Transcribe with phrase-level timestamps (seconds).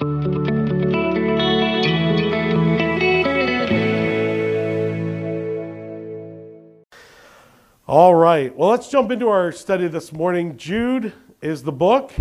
[0.00, 0.06] All
[8.14, 8.56] right.
[8.56, 10.56] Well, let's jump into our study this morning.
[10.56, 12.14] Jude is the book.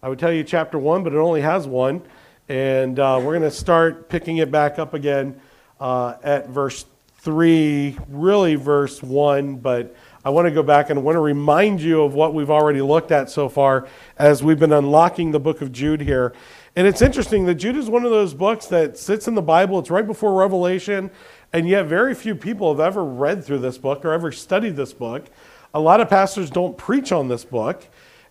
[0.00, 2.02] I would tell you chapter one, but it only has one.
[2.48, 5.40] And uh, we're going to start picking it back up again
[5.80, 6.86] uh, at verse
[7.18, 9.56] three, really verse one.
[9.56, 12.50] But I want to go back and I want to remind you of what we've
[12.50, 13.88] already looked at so far
[14.18, 16.32] as we've been unlocking the book of Jude here.
[16.76, 19.78] And it's interesting that Jude is one of those books that sits in the Bible.
[19.78, 21.10] It's right before Revelation.
[21.52, 24.92] And yet, very few people have ever read through this book or ever studied this
[24.92, 25.26] book.
[25.72, 27.86] A lot of pastors don't preach on this book.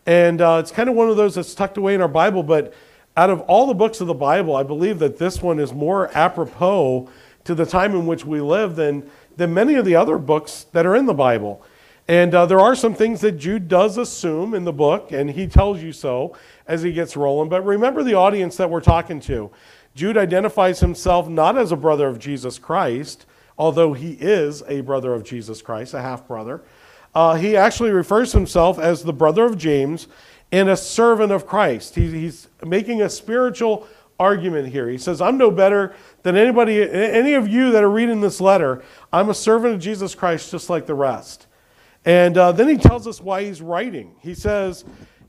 [0.06, 2.44] And uh, it's kind of one of those that's tucked away in our Bible.
[2.44, 2.74] But
[3.16, 6.12] out of all the books of the Bible, I believe that this one is more
[6.14, 7.10] apropos
[7.46, 10.86] to the time in which we live than, than many of the other books that
[10.86, 11.64] are in the Bible.
[12.08, 15.48] And uh, there are some things that Jude does assume in the book, and he
[15.48, 16.36] tells you so
[16.68, 17.50] as he gets rolling.
[17.50, 19.52] But remember the audience that we're talking to.
[19.96, 23.26] Jude identifies himself not as a brother of Jesus Christ,
[23.58, 26.64] although he is a brother of Jesus Christ, a half brother.
[27.16, 30.08] Uh, he actually refers to himself as the brother of James
[30.52, 31.96] and a servant of Christ.
[31.96, 33.88] He, he's making a spiritual
[34.20, 34.90] argument here.
[34.90, 38.84] He says, I'm no better than anybody, any of you that are reading this letter.
[39.12, 41.48] I'm a servant of Jesus Christ just like the rest.
[42.06, 44.16] And uh, then he tells us why he's writing.
[44.20, 44.84] He says,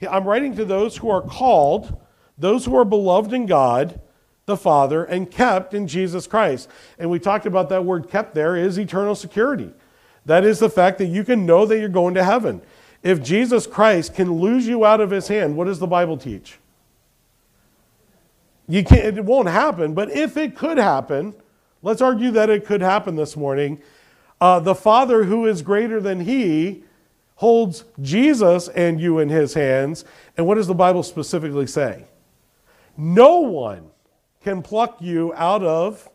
[0.08, 2.00] I'm writing to those who are called,
[2.36, 4.00] those who are beloved in God
[4.46, 6.68] the Father and kept in Jesus Christ.
[6.98, 9.70] And we talked about that word kept there is eternal security.
[10.26, 12.62] That is the fact that you can know that you're going to heaven.
[13.02, 16.58] If Jesus Christ can lose you out of his hand, what does the Bible teach?
[18.66, 21.34] You can't, it won't happen, but if it could happen,
[21.82, 23.82] let's argue that it could happen this morning.
[24.40, 26.84] Uh, the Father who is greater than he
[27.36, 30.04] holds Jesus and you in his hands.
[30.36, 32.04] And what does the Bible specifically say?
[32.96, 33.90] No one
[34.42, 36.08] can pluck you out of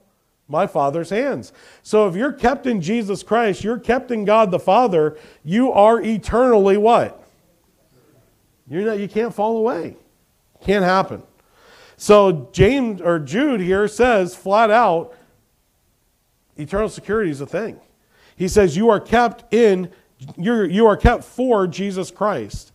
[0.47, 1.53] my Father's hands.
[1.83, 6.01] So if you're kept in Jesus Christ, you're kept in God the Father, you are
[6.01, 7.23] eternally what?
[8.67, 9.95] You're not, you can't fall away.
[10.61, 11.23] Can't happen.
[11.97, 15.15] So James or Jude here says flat out,
[16.57, 17.79] eternal security is a thing.
[18.39, 19.91] He says you are kept in,
[20.37, 22.71] you're, you are kept for Jesus Christ.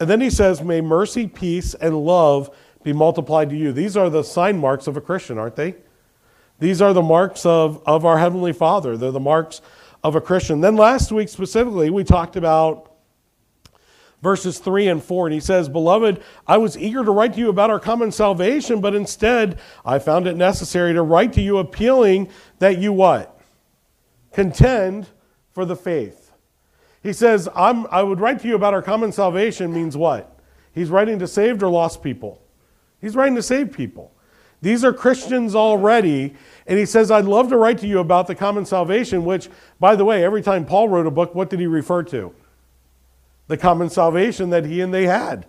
[0.00, 2.48] And then he says, may mercy, peace, and love
[2.82, 3.70] be multiplied to you.
[3.70, 5.74] These are the sign marks of a Christian, aren't they?
[6.58, 8.96] These are the marks of, of our Heavenly Father.
[8.96, 9.60] They're the marks
[10.02, 10.62] of a Christian.
[10.62, 12.90] Then last week specifically, we talked about
[14.22, 15.26] verses 3 and 4.
[15.26, 18.80] And he says, Beloved, I was eager to write to you about our common salvation,
[18.80, 23.37] but instead I found it necessary to write to you appealing that you what?
[24.32, 25.08] Contend
[25.50, 26.32] for the faith.
[27.02, 30.38] He says, I would write to you about our common salvation means what?
[30.72, 32.42] He's writing to saved or lost people.
[33.00, 34.12] He's writing to saved people.
[34.60, 36.34] These are Christians already.
[36.66, 39.94] And he says, I'd love to write to you about the common salvation, which, by
[39.94, 42.34] the way, every time Paul wrote a book, what did he refer to?
[43.46, 45.46] The common salvation that he and they had.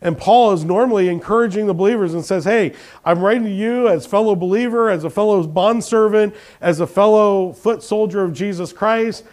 [0.00, 4.06] And Paul is normally encouraging the believers and says, Hey, I'm writing to you as
[4.06, 9.24] fellow believer, as a fellow bondservant, as a fellow foot soldier of Jesus Christ.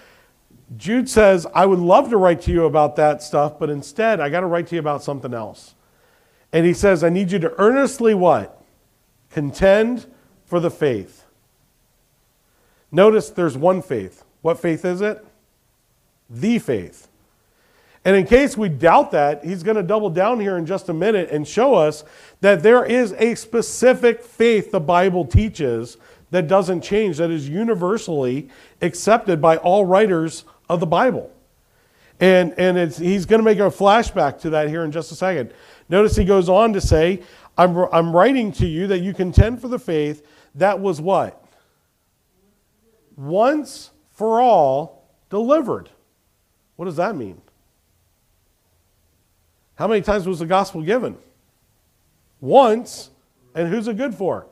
[0.78, 4.30] Jude says, I would love to write to you about that stuff, but instead, I
[4.30, 5.76] got to write to you about something else.
[6.52, 8.64] And he says, I need you to earnestly what?
[9.30, 10.08] Contend
[10.46, 11.26] for the faith.
[12.92, 14.24] Notice there's one faith.
[14.42, 15.24] What faith is it?
[16.30, 17.10] The faith.
[18.06, 20.94] And in case we doubt that, he's going to double down here in just a
[20.94, 22.04] minute and show us
[22.42, 25.98] that there is a specific faith the Bible teaches
[26.30, 28.48] that doesn't change, that is universally
[28.82, 31.32] accepted by all writers of the Bible.
[32.20, 35.52] And, and he's going to make a flashback to that here in just a second.
[35.90, 37.24] Notice he goes on to say,
[37.58, 41.44] I'm, I'm writing to you that you contend for the faith that was what?
[43.18, 45.90] Once for all delivered.
[46.76, 47.42] What does that mean?
[49.76, 51.18] How many times was the gospel given?
[52.40, 53.12] Once.
[53.54, 54.48] And who's it good for?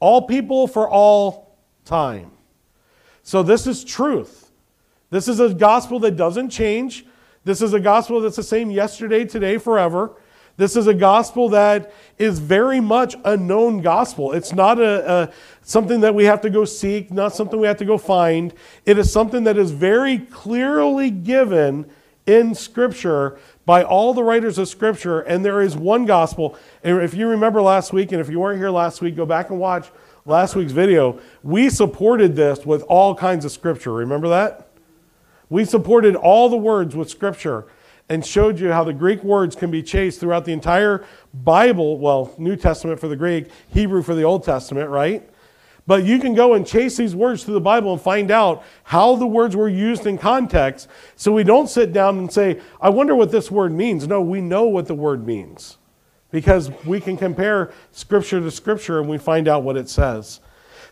[0.00, 2.30] All people for all time.
[3.22, 4.50] So this is truth.
[5.10, 7.06] This is a gospel that doesn't change.
[7.44, 10.12] This is a gospel that's the same yesterday, today, forever.
[10.58, 14.32] This is a gospel that is very much a known gospel.
[14.32, 17.78] It's not a, a, something that we have to go seek, not something we have
[17.78, 18.52] to go find.
[18.84, 21.88] It is something that is very clearly given
[22.28, 26.56] in Scripture by all the writers of Scripture, and there is one gospel.
[26.84, 29.50] And if you remember last week, and if you weren't here last week, go back
[29.50, 29.90] and watch
[30.24, 31.18] last week's video.
[31.42, 33.92] We supported this with all kinds of Scripture.
[33.92, 34.68] Remember that?
[35.48, 37.66] We supported all the words with Scripture.
[38.08, 41.04] and showed you how the Greek words can be chased throughout the entire
[41.34, 41.98] Bible.
[41.98, 45.28] Well, New Testament for the Greek, Hebrew for the Old Testament, right?
[45.88, 49.16] But you can go and chase these words through the Bible and find out how
[49.16, 50.86] the words were used in context.
[51.16, 54.06] So we don't sit down and say, I wonder what this word means.
[54.06, 55.78] No, we know what the word means
[56.30, 60.40] because we can compare scripture to scripture and we find out what it says.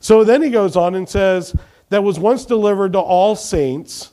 [0.00, 1.54] So then he goes on and says,
[1.90, 4.12] that was once delivered to all saints.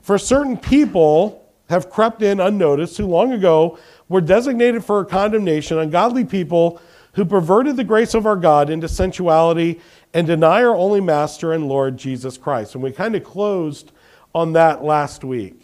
[0.00, 6.24] For certain people have crept in unnoticed who long ago were designated for condemnation, ungodly
[6.24, 6.80] people
[7.14, 9.80] who perverted the grace of our God into sensuality
[10.12, 12.74] and deny our only Master and Lord Jesus Christ.
[12.74, 13.92] And we kind of closed
[14.34, 15.60] on that last week.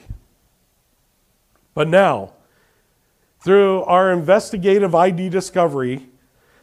[1.75, 2.33] But now,
[3.41, 6.09] through our investigative ID discovery,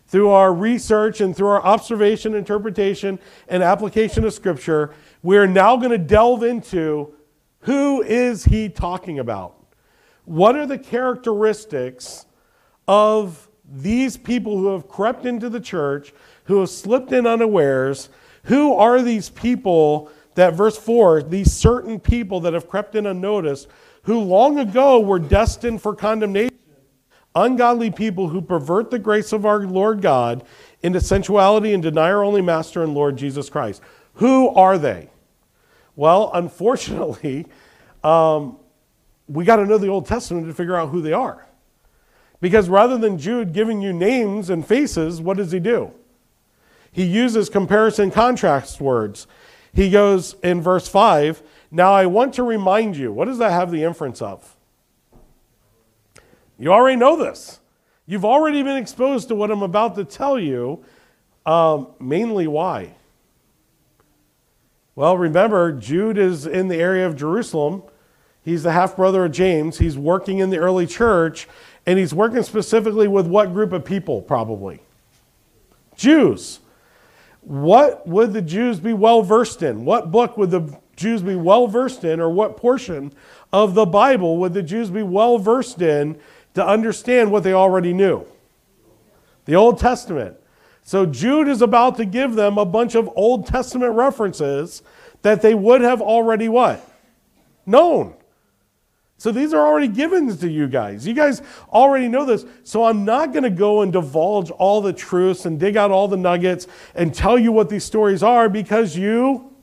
[0.07, 5.91] through our research and through our observation, interpretation, and application of Scripture, we're now going
[5.91, 7.13] to delve into
[7.61, 9.55] who is he talking about?
[10.25, 12.25] What are the characteristics
[12.87, 16.13] of these people who have crept into the church,
[16.45, 18.09] who have slipped in unawares?
[18.43, 23.67] Who are these people that, verse 4, these certain people that have crept in unnoticed,
[24.03, 26.57] who long ago were destined for condemnation?
[27.35, 30.43] ungodly people who pervert the grace of our Lord God
[30.81, 33.81] into sensuality and deny our only Master and Lord Jesus Christ.
[34.15, 35.09] Who are they?
[35.95, 37.47] Well, unfortunately,
[38.03, 38.57] um,
[39.27, 41.47] we got to know the Old Testament to figure out who they are.
[42.43, 45.93] Because rather than Jude giving you names and faces, what does he do?
[46.91, 49.27] He uses comparison contrast words.
[49.73, 51.41] He goes in verse 5
[51.71, 54.57] Now I want to remind you, what does that have the inference of?
[56.59, 57.61] You already know this.
[58.05, 60.83] You've already been exposed to what I'm about to tell you.
[61.45, 62.95] Um, mainly why?
[64.95, 67.83] Well, remember, Jude is in the area of Jerusalem.
[68.43, 69.77] He's the half brother of James.
[69.77, 71.47] He's working in the early church,
[71.85, 74.79] and he's working specifically with what group of people, probably?
[75.95, 76.59] Jews.
[77.41, 79.83] What would the Jews be well versed in?
[79.83, 83.11] What book would the Jews be well versed in, or what portion
[83.51, 86.19] of the Bible would the Jews be well versed in
[86.53, 88.25] to understand what they already knew
[89.45, 90.37] the Old Testament.
[90.83, 94.81] So Jude is about to give them a bunch of Old Testament references
[95.21, 96.85] that they would have already what?
[97.65, 98.13] Known.
[99.17, 101.07] So these are already given to you guys.
[101.07, 102.45] You guys already know this.
[102.63, 106.07] So I'm not going to go and divulge all the truths and dig out all
[106.07, 109.53] the nuggets and tell you what these stories are because you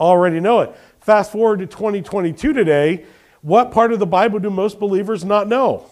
[0.00, 0.74] already know it.
[1.00, 3.04] Fast forward to 2022 today.
[3.42, 5.90] What part of the Bible do most believers not know?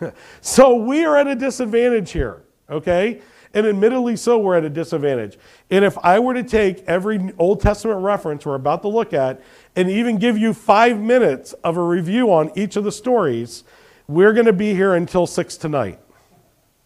[0.40, 3.22] so we are at a disadvantage here, okay?
[3.54, 5.38] And admittedly, so we're at a disadvantage.
[5.70, 9.42] And if I were to take every Old Testament reference we're about to look at
[9.76, 13.64] and even give you five minutes of a review on each of the stories,
[14.08, 15.98] we're going to be here until six tonight.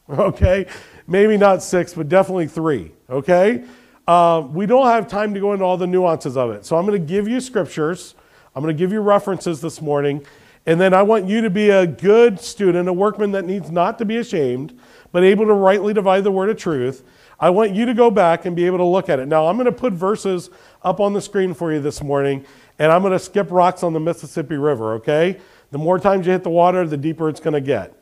[0.09, 0.67] Okay?
[1.07, 2.93] Maybe not six, but definitely three.
[3.11, 3.65] Okay?
[4.07, 6.65] Uh, we don't have time to go into all the nuances of it.
[6.65, 8.15] So I'm going to give you scriptures.
[8.55, 10.25] I'm going to give you references this morning.
[10.65, 13.99] And then I want you to be a good student, a workman that needs not
[13.99, 14.79] to be ashamed,
[15.17, 17.03] but able to rightly divide the word of truth.
[17.41, 19.25] I want you to go back and be able to look at it.
[19.25, 20.51] Now, I'm going to put verses
[20.83, 22.45] up on the screen for you this morning,
[22.79, 25.41] and I'm going to skip rocks on the Mississippi River, okay?
[25.71, 27.95] The more times you hit the water, the deeper it's going to get.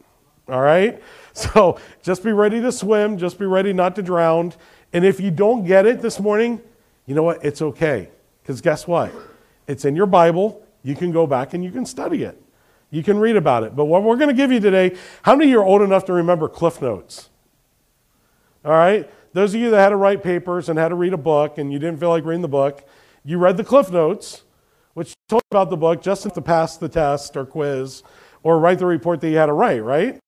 [0.49, 1.00] All right?
[1.34, 4.52] So just be ready to swim, just be ready not to drown.
[4.92, 6.61] And if you don't get it this morning,
[7.06, 7.44] you know what?
[7.44, 8.09] It's okay.
[8.42, 9.12] Because guess what?
[9.68, 10.66] It's in your Bible.
[10.83, 12.44] You can go back and you can study it.
[12.95, 13.75] You can read about it.
[13.75, 16.05] But what we're going to give you today, how many of you are old enough
[16.05, 17.29] to remember Cliff Notes?
[18.65, 19.11] All right?
[19.33, 21.73] Those of you that had to write papers and had to read a book and
[21.73, 22.87] you didn't feel like reading the book,
[23.25, 24.45] you read the Cliff Notes,
[24.93, 28.05] which told about the book just to pass the test or quiz
[28.45, 30.21] or write the report that you had to write, right?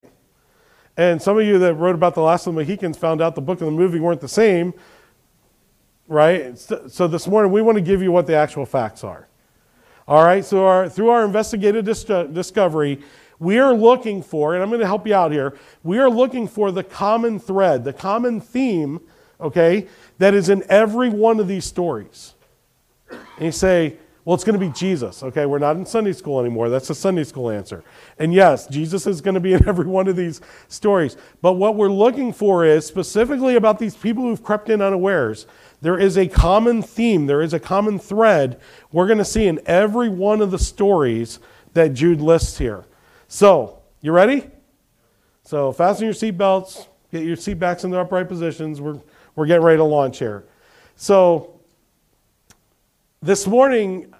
[0.97, 3.41] And some of you that wrote about the last of the Mohicans found out the
[3.41, 4.73] book and the movie weren't the same,
[6.09, 6.57] right?
[6.57, 9.26] So this morning we want to give you what the actual facts are.
[10.07, 13.01] All right, so our, through our investigative dis- discovery,
[13.39, 16.47] we are looking for, and I'm going to help you out here, we are looking
[16.47, 19.01] for the common thread, the common theme,
[19.41, 19.87] okay,
[20.17, 22.35] that is in every one of these stories.
[23.09, 25.23] And you say, well, it's going to be Jesus.
[25.23, 26.69] Okay, we're not in Sunday school anymore.
[26.69, 27.83] That's a Sunday school answer.
[28.19, 31.17] And yes, Jesus is going to be in every one of these stories.
[31.41, 35.47] But what we're looking for is specifically about these people who've crept in unawares
[35.81, 38.59] there is a common theme, there is a common thread
[38.91, 41.39] we're going to see in every one of the stories
[41.73, 42.85] that Jude lists here.
[43.27, 44.49] So, you ready?
[45.43, 48.81] So, fasten your seatbelts, get your seat backs in the upright positions.
[48.81, 48.99] We're,
[49.35, 50.45] we're getting ready to launch here.
[50.95, 51.59] So,
[53.21, 54.13] this morning,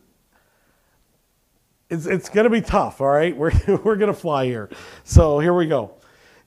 [1.90, 3.36] it's, it's going to be tough, all right?
[3.38, 4.70] We're, we're going to fly here.
[5.04, 5.94] So here we go.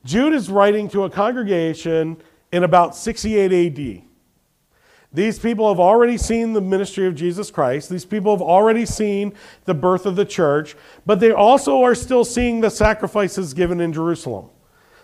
[0.03, 2.17] Jude is writing to a congregation
[2.51, 4.10] in about 68 AD.
[5.13, 7.89] These people have already seen the ministry of Jesus Christ.
[7.89, 9.33] These people have already seen
[9.65, 10.75] the birth of the church,
[11.05, 14.49] but they also are still seeing the sacrifices given in Jerusalem.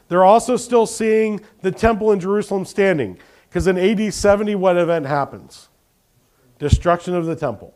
[0.07, 3.17] They're also still seeing the temple in Jerusalem standing,
[3.49, 5.67] because in AD 70, what event happens?
[6.57, 7.73] Destruction of the temple.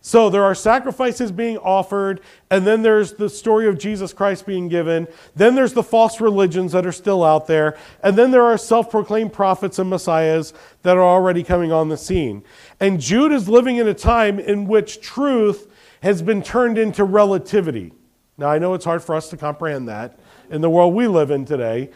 [0.00, 4.68] So there are sacrifices being offered, and then there's the story of Jesus Christ being
[4.68, 5.08] given.
[5.34, 7.76] Then there's the false religions that are still out there.
[8.02, 11.96] And then there are self proclaimed prophets and messiahs that are already coming on the
[11.96, 12.44] scene.
[12.80, 15.70] And Jude is living in a time in which truth
[16.02, 17.92] has been turned into relativity.
[18.36, 21.30] Now, I know it's hard for us to comprehend that in the world we live
[21.30, 21.90] in today,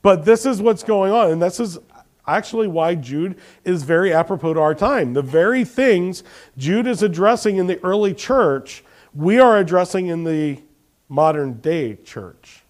[0.00, 1.32] but this is what's going on.
[1.32, 1.78] And this is
[2.28, 5.14] actually why Jude is very apropos to our time.
[5.14, 6.22] The very things
[6.56, 10.60] Jude is addressing in the early church, we are addressing in the
[11.08, 12.62] modern day church.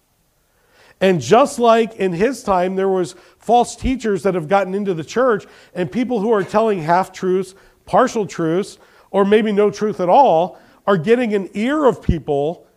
[1.01, 5.03] And just like in his time, there was false teachers that have gotten into the
[5.03, 8.79] church and people who are telling half truths, partial truths,
[9.11, 12.67] or maybe no truth at all, are getting an ear of people.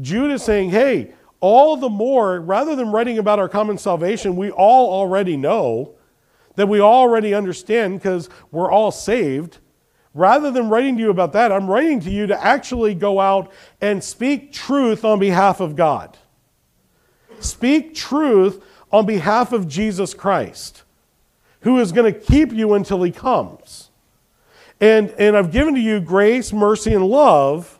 [0.00, 4.50] Jude is saying, hey, all the more, rather than writing about our common salvation, we
[4.50, 5.94] all already know
[6.58, 9.58] that we already understand because we're all saved.
[10.12, 13.52] Rather than writing to you about that, I'm writing to you to actually go out
[13.80, 16.18] and speak truth on behalf of God.
[17.38, 18.60] Speak truth
[18.90, 20.82] on behalf of Jesus Christ,
[21.60, 23.90] who is going to keep you until he comes.
[24.80, 27.78] And, and I've given to you grace, mercy, and love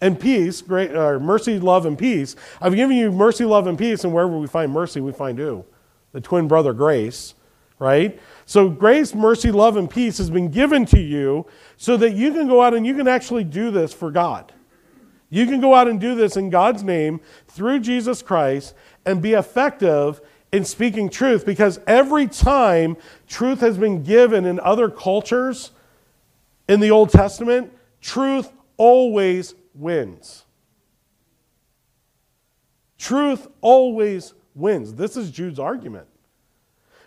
[0.00, 2.36] and peace, great, uh, mercy, love, and peace.
[2.60, 5.64] I've given you mercy, love, and peace, and wherever we find mercy, we find who?
[6.12, 7.34] The twin brother grace
[7.78, 8.18] right?
[8.44, 12.48] So grace, mercy, love, and peace has been given to you so that you can
[12.48, 14.52] go out and you can actually do this for God.
[15.30, 19.34] You can go out and do this in God's name through Jesus Christ and be
[19.34, 20.20] effective
[20.52, 22.96] in speaking truth because every time
[23.28, 25.70] truth has been given in other cultures
[26.68, 30.44] in the Old Testament, truth always wins.
[32.96, 34.94] Truth always wins.
[34.94, 36.08] This is Jude's argument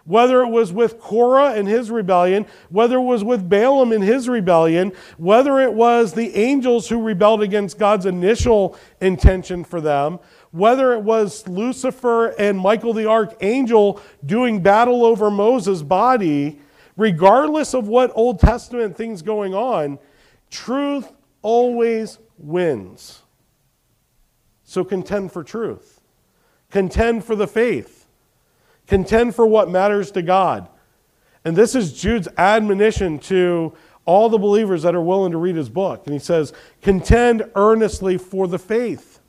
[0.06, 4.28] whether it was with Korah and his rebellion, whether it was with Balaam and his
[4.28, 10.20] rebellion, whether it was the angels who rebelled against God's initial intention for them,
[10.52, 16.60] whether it was Lucifer and Michael the archangel doing battle over Moses' body,
[16.98, 20.00] regardless of what Old Testament things going on,
[20.50, 23.22] truth always wins.
[24.64, 26.02] So contend for truth.
[26.70, 28.01] Contend for the faith.
[28.92, 30.68] Contend for what matters to God.
[31.46, 35.70] And this is Jude's admonition to all the believers that are willing to read his
[35.70, 36.02] book.
[36.04, 39.22] And he says, Contend earnestly for the faith.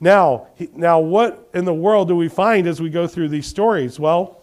[0.00, 4.00] Now, now, what in the world do we find as we go through these stories?
[4.00, 4.42] Well,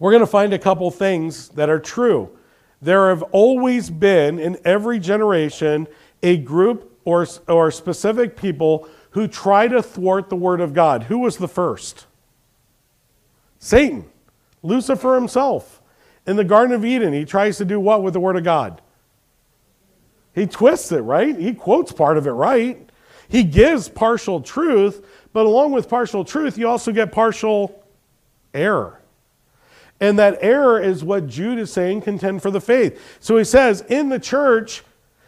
[0.00, 2.36] we're going to find a couple things that are true.
[2.82, 5.86] There have always been, in every generation,
[6.24, 11.04] a group or, or specific people who try to thwart the Word of God.
[11.04, 12.06] Who was the first?
[13.64, 14.04] Satan,
[14.62, 15.80] Lucifer himself.
[16.26, 18.82] In the Garden of Eden, he tries to do what with the Word of God?
[20.34, 21.34] He twists it, right?
[21.34, 22.86] He quotes part of it right.
[23.26, 27.82] He gives partial truth, but along with partial truth, you also get partial
[28.52, 29.00] error.
[29.98, 33.00] And that error is what Jude is saying contend for the faith.
[33.18, 34.82] So he says, in the church,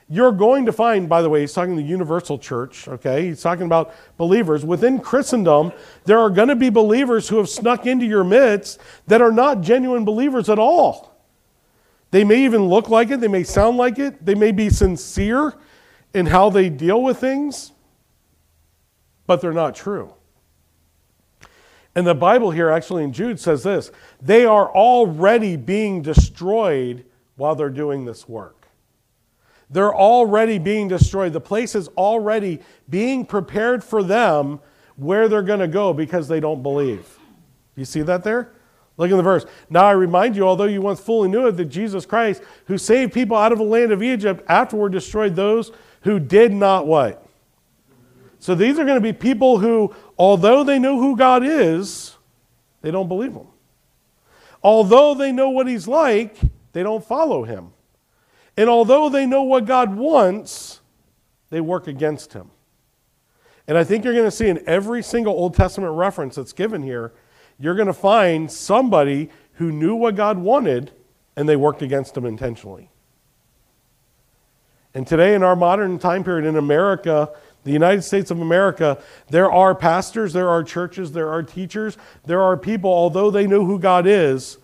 [0.09, 3.27] you're going to find, by the way, he's talking the universal church, okay?
[3.27, 4.65] He's talking about believers.
[4.65, 5.73] Within Christendom,
[6.05, 9.63] there are going to be believers who have snuck into your midst that are not
[9.63, 11.17] genuine believers at all.
[12.13, 15.55] They may even look like it, they may sound like it, they may be sincere
[16.15, 17.73] in how they deal with things,
[19.27, 20.15] but they're not true.
[21.97, 27.55] And the Bible here, actually in Jude, says this they are already being destroyed while
[27.57, 28.56] they're doing this work.
[29.71, 31.33] They're already being destroyed.
[31.33, 34.61] The place is already being prepared for them
[34.97, 37.19] where they're going to go because they don't believe.
[37.75, 38.53] You see that there?
[38.97, 39.45] Look in the verse.
[39.69, 43.13] Now I remind you, although you once fully knew it, that Jesus Christ, who saved
[43.13, 47.27] people out of the land of Egypt, afterward destroyed those who did not what?
[48.39, 52.17] So these are going to be people who, although they know who God is,
[52.81, 53.49] they don't believe him.
[54.63, 56.37] Although they know what he's like,
[56.73, 57.73] they don't follow him.
[58.57, 60.81] And although they know what God wants,
[61.51, 62.51] they work against him.
[63.69, 66.83] And I think you're going to see in every single Old Testament reference that's given
[66.83, 67.13] here,
[67.59, 70.93] you're going to find somebody who knew what God wanted
[71.37, 72.91] and they worked against him intentionally.
[74.95, 77.31] And today, in our modern time period in America,
[77.65, 82.41] the United States of America, there are pastors, there are churches, there are teachers, there
[82.41, 84.57] are people, although they know who God is,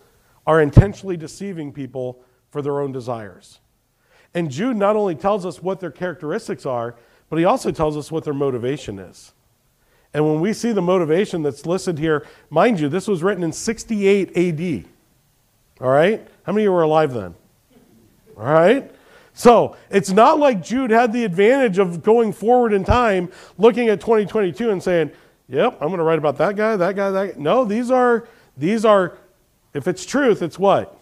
[0.47, 3.61] are intentionally deceiving people for their own desires.
[4.35, 6.95] And Jude not only tells us what their characteristics are,
[7.29, 9.33] but he also tells us what their motivation is.
[10.15, 13.53] And when we see the motivation that's listed here, mind you, this was written in
[13.53, 14.85] 68 AD.
[15.81, 16.27] All right?
[16.45, 17.35] How many of you were alive then?
[18.37, 18.91] All right?
[19.35, 24.01] So it's not like Jude had the advantage of going forward in time, looking at
[24.01, 25.11] 2022 and saying,
[25.49, 27.41] yep, I'm going to write about that guy, that guy, that guy.
[27.41, 29.17] No, these are, these are,
[29.73, 30.99] if it's truth, it's what?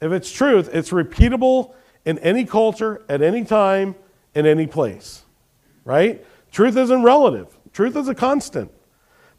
[0.00, 3.94] If it's truth, it's repeatable in any culture, at any time,
[4.34, 5.24] in any place.
[5.84, 6.24] Right?
[6.50, 8.70] Truth isn't relative, truth is a constant.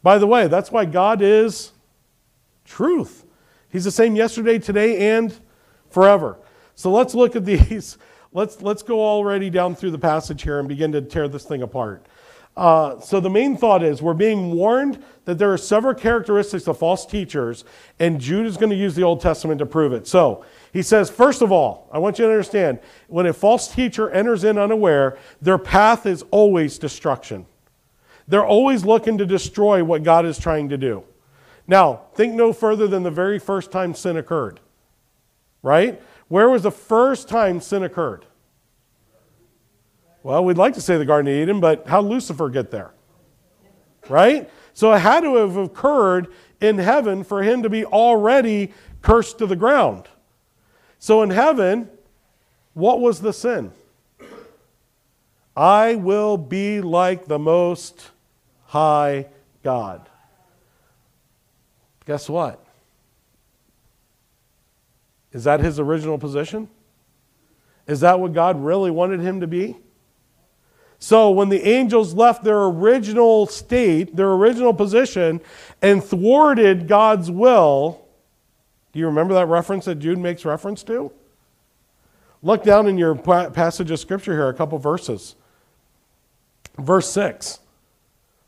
[0.02, 1.72] By the way, that's why God is
[2.66, 3.26] truth.
[3.70, 5.34] He's the same yesterday, today, and
[5.90, 6.38] forever.
[6.76, 7.98] So let's look at these.
[8.36, 11.62] Let's, let's go already down through the passage here and begin to tear this thing
[11.62, 12.08] apart.
[12.56, 16.78] Uh, so the main thought is we're being warned that there are several characteristics of
[16.78, 17.66] false teachers,
[18.00, 20.06] and Jude is going to use the Old Testament to prove it.
[20.06, 24.10] So he says, first of all, I want you to understand when a false teacher
[24.12, 27.48] enters in unaware, their path is always destruction.
[28.28, 31.04] They're always looking to destroy what God is trying to do.
[31.68, 34.60] Now, think no further than the very first time sin occurred,
[35.62, 36.02] right?
[36.28, 38.26] Where was the first time sin occurred?
[40.24, 42.92] Well, we'd like to say the Garden of Eden, but how Lucifer get there?
[44.10, 44.50] Right?
[44.74, 46.28] So it had to have occurred
[46.62, 50.08] in heaven for him to be already cursed to the ground.
[50.98, 51.90] So in heaven,
[52.74, 53.72] what was the sin?
[55.56, 58.10] I will be like the most
[58.68, 59.28] high
[59.62, 60.10] God.
[62.06, 62.66] Guess what?
[65.32, 66.70] Is that his original position?
[67.88, 69.78] Is that what God really wanted him to be?
[71.04, 75.42] So when the angels left their original state, their original position,
[75.82, 78.06] and thwarted God's will,
[78.94, 81.12] do you remember that reference that Jude makes reference to?
[82.42, 85.36] Look down in your passage of scripture here, a couple verses.
[86.78, 87.60] Verse 6.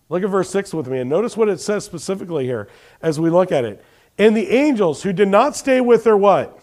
[0.07, 2.69] Look at verse 6 with me and notice what it says specifically here
[3.01, 3.83] as we look at it.
[4.17, 6.57] And the angels who did not stay with their what?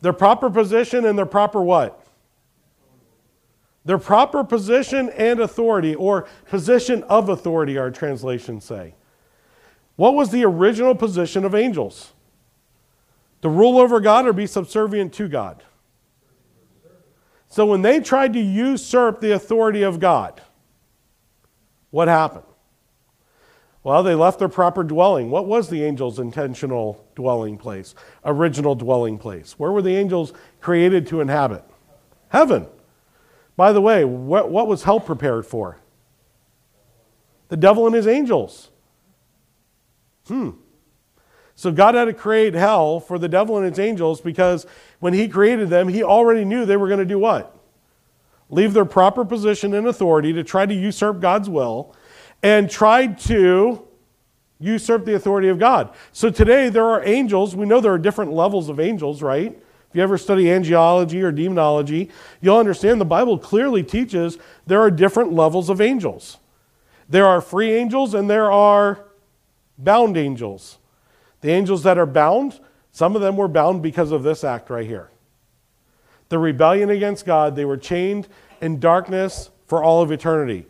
[0.00, 2.03] Their proper position and their proper what?
[3.84, 8.94] Their proper position and authority, or position of authority, our translations say.
[9.96, 12.12] What was the original position of angels?
[13.42, 15.62] To rule over God or be subservient to God?
[17.48, 20.40] So when they tried to usurp the authority of God,
[21.90, 22.46] what happened?
[23.84, 25.30] Well, they left their proper dwelling.
[25.30, 27.94] What was the angels' intentional dwelling place,
[28.24, 29.58] original dwelling place?
[29.58, 31.62] Where were the angels created to inhabit?
[32.30, 32.66] Heaven.
[33.56, 35.78] By the way, what, what was hell prepared for?
[37.48, 38.70] The devil and his angels.
[40.26, 40.50] Hmm.
[41.54, 44.66] So God had to create hell for the devil and its angels because
[44.98, 47.56] when he created them, he already knew they were going to do what?
[48.50, 51.94] Leave their proper position and authority to try to usurp God's will
[52.42, 53.86] and tried to
[54.58, 55.94] usurp the authority of God.
[56.12, 57.54] So today there are angels.
[57.54, 59.58] We know there are different levels of angels, right?
[59.94, 64.90] If you ever study angelology or demonology, you'll understand the Bible clearly teaches there are
[64.90, 66.38] different levels of angels.
[67.08, 69.04] There are free angels and there are
[69.78, 70.78] bound angels.
[71.42, 72.58] The angels that are bound,
[72.90, 75.10] some of them were bound because of this act right here.
[76.28, 78.26] The rebellion against God, they were chained
[78.60, 80.66] in darkness for all of eternity.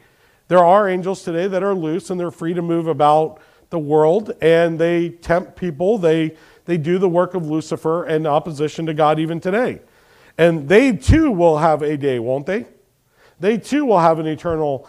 [0.49, 4.33] There are angels today that are loose and they're free to move about the world
[4.43, 5.97] and they tempt people.
[5.97, 9.81] They, they do the work of Lucifer in opposition to God even today.
[10.39, 12.67] And they too will have a day, won't they?
[13.41, 14.89] They too will have an eternal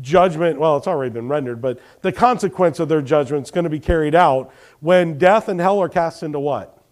[0.00, 0.58] judgment.
[0.58, 3.80] Well, it's already been rendered, but the consequence of their judgment is going to be
[3.80, 6.82] carried out when death and hell are cast into what?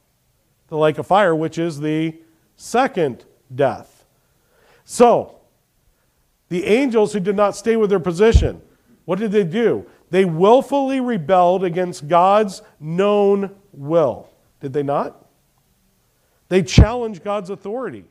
[0.68, 2.16] The lake of fire, which is the
[2.56, 3.24] second
[3.54, 4.04] death.
[4.84, 5.36] So,
[6.48, 8.60] the angels who did not stay with their position,
[9.04, 9.86] what did they do?
[10.10, 14.28] They willfully rebelled against God's known will.
[14.60, 15.26] Did they not?
[16.48, 18.04] They challenged God's authority.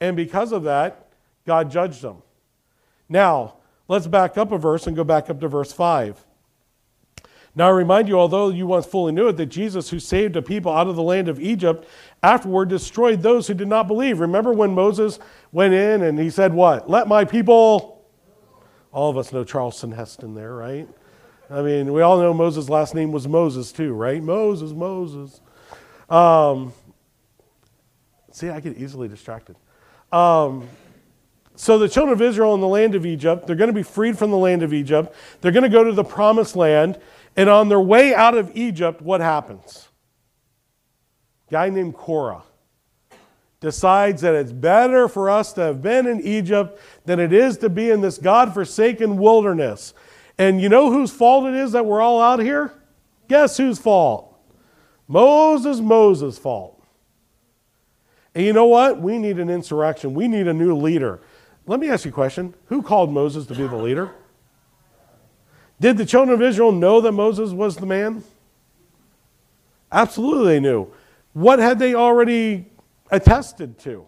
[0.00, 1.08] And because of that,
[1.46, 2.22] God judged them.
[3.08, 3.54] Now,
[3.88, 6.24] let's back up a verse and go back up to verse 5.
[7.54, 10.42] Now I remind you, although you once fully knew it, that Jesus, who saved a
[10.42, 11.88] people out of the land of Egypt,
[12.22, 14.20] afterward destroyed those who did not believe.
[14.20, 15.18] Remember when Moses
[15.52, 16.90] went in and he said, What?
[16.90, 18.04] Let my people.
[18.92, 20.86] All of us know Charlton Heston there, right?
[21.48, 24.22] I mean, we all know Moses' last name was Moses too, right?
[24.22, 25.40] Moses, Moses.
[26.08, 26.72] Um,
[28.36, 29.56] See, I get easily distracted.
[30.12, 30.68] Um,
[31.54, 34.18] so the children of Israel in the land of Egypt, they're going to be freed
[34.18, 35.14] from the land of Egypt.
[35.40, 37.00] They're going to go to the promised land.
[37.34, 39.88] And on their way out of Egypt, what happens?
[41.48, 42.42] A guy named Korah
[43.60, 47.70] decides that it's better for us to have been in Egypt than it is to
[47.70, 49.94] be in this God forsaken wilderness.
[50.38, 52.72] And you know whose fault it is that we're all out here?
[53.28, 54.38] Guess whose fault?
[55.08, 56.82] Moses, Moses' fault.
[58.34, 59.00] And you know what?
[59.00, 60.14] We need an insurrection.
[60.14, 61.20] We need a new leader.
[61.66, 62.54] Let me ask you a question.
[62.66, 64.12] Who called Moses to be the leader?
[65.80, 68.24] Did the children of Israel know that Moses was the man?
[69.90, 70.92] Absolutely, they knew.
[71.32, 72.66] What had they already
[73.10, 74.06] attested to?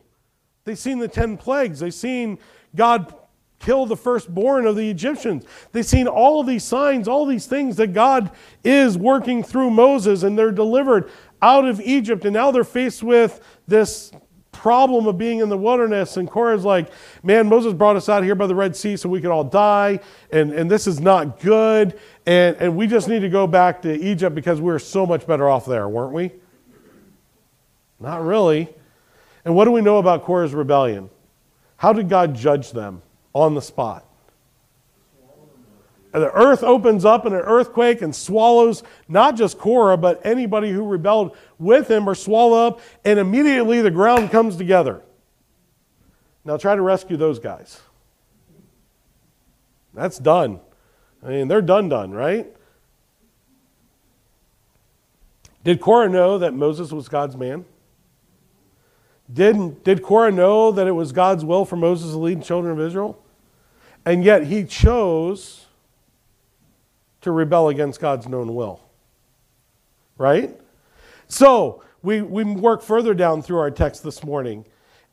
[0.65, 2.39] They've seen the 10 plagues, they've seen
[2.75, 3.15] God
[3.59, 5.45] kill the firstborn of the Egyptians.
[5.73, 8.31] They've seen all of these signs, all these things that God
[8.65, 11.11] is working through Moses, and they're delivered
[11.43, 12.25] out of Egypt.
[12.25, 14.13] And now they're faced with this
[14.53, 16.17] problem of being in the wilderness.
[16.17, 16.91] And Korah's like,
[17.23, 20.01] man, Moses brought us out here by the Red Sea so we could all die,
[20.33, 21.99] and, and this is not good.
[22.27, 25.27] And, and we just need to go back to Egypt because we are so much
[25.27, 26.33] better off there, weren't we?
[28.01, 28.69] Not really.
[29.45, 31.11] And what do we know about Korah's rebellion?
[31.77, 33.03] How did God judge them
[33.39, 34.05] on the spot?
[36.13, 40.71] And the earth opens up in an earthquake and swallows not just Korah, but anybody
[40.73, 45.03] who rebelled with him are swallowed up, and immediately the ground comes together.
[46.45, 47.81] Now try to rescue those guys.
[49.93, 50.61] That's done.
[51.23, 52.47] I mean, they're done, done, right?
[55.63, 57.67] Did Korah know that Moses was God's man?
[59.31, 62.73] Did, did Korah know that it was God's will for Moses to lead the children
[62.73, 63.23] of Israel?
[64.05, 65.67] And yet he chose
[67.21, 68.81] to rebel against God's known will.
[70.17, 70.59] Right?
[71.29, 74.65] So, we, we work further down through our text this morning.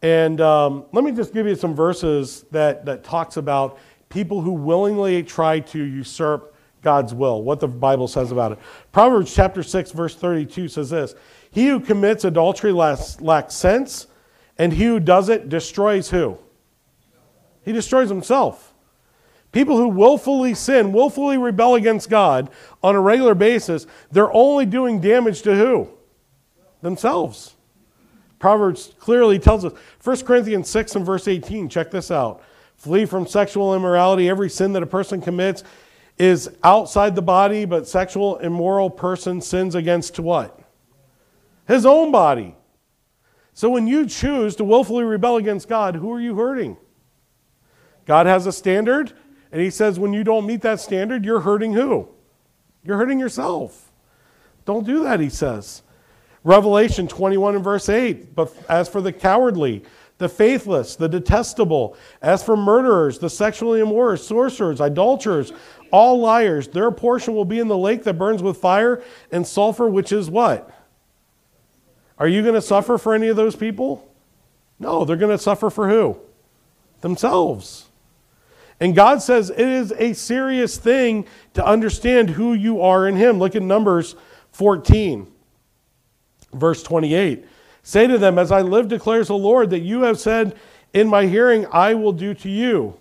[0.02, 4.52] And um, let me just give you some verses that, that talks about people who
[4.52, 8.60] willingly try to usurp God's will, what the Bible says about it.
[8.92, 11.16] Proverbs chapter 6, verse 32 says this
[11.50, 14.06] He who commits adultery lacks, lacks sense,
[14.60, 16.38] and he who does it destroys who?
[17.64, 18.75] He destroys himself.
[19.56, 22.50] People who willfully sin, willfully rebel against God
[22.84, 25.88] on a regular basis, they're only doing damage to who?
[26.82, 27.56] Themselves.
[28.38, 29.72] Proverbs clearly tells us.
[30.04, 32.44] 1 Corinthians 6 and verse 18, check this out.
[32.76, 34.28] Flee from sexual immorality.
[34.28, 35.64] Every sin that a person commits
[36.18, 40.60] is outside the body, but sexual immoral person sins against what?
[41.66, 42.58] His own body.
[43.54, 46.76] So when you choose to willfully rebel against God, who are you hurting?
[48.06, 49.14] God has a standard,
[49.56, 52.10] and he says, when you don't meet that standard, you're hurting who?
[52.84, 53.90] You're hurting yourself.
[54.66, 55.82] Don't do that, he says.
[56.44, 58.36] Revelation 21 and verse 8.
[58.36, 59.86] But as for the cowardly,
[60.18, 65.54] the faithless, the detestable, as for murderers, the sexually immoral, sorcerers, idolaters,
[65.90, 69.88] all liars, their portion will be in the lake that burns with fire and sulfur,
[69.88, 70.70] which is what?
[72.20, 74.06] Are you going to suffer for any of those people?
[74.80, 76.20] No, they're going to suffer for who?
[77.00, 77.85] Themselves.
[78.80, 83.40] And God says it is a serious thing to understand who you are in Him.
[83.40, 84.16] Look at Numbers
[84.52, 85.32] 14,
[86.54, 87.46] verse 28.
[87.84, 90.56] Say to them, As I live, declares the Lord, that you have said
[90.94, 92.98] in my hearing, I will do to you.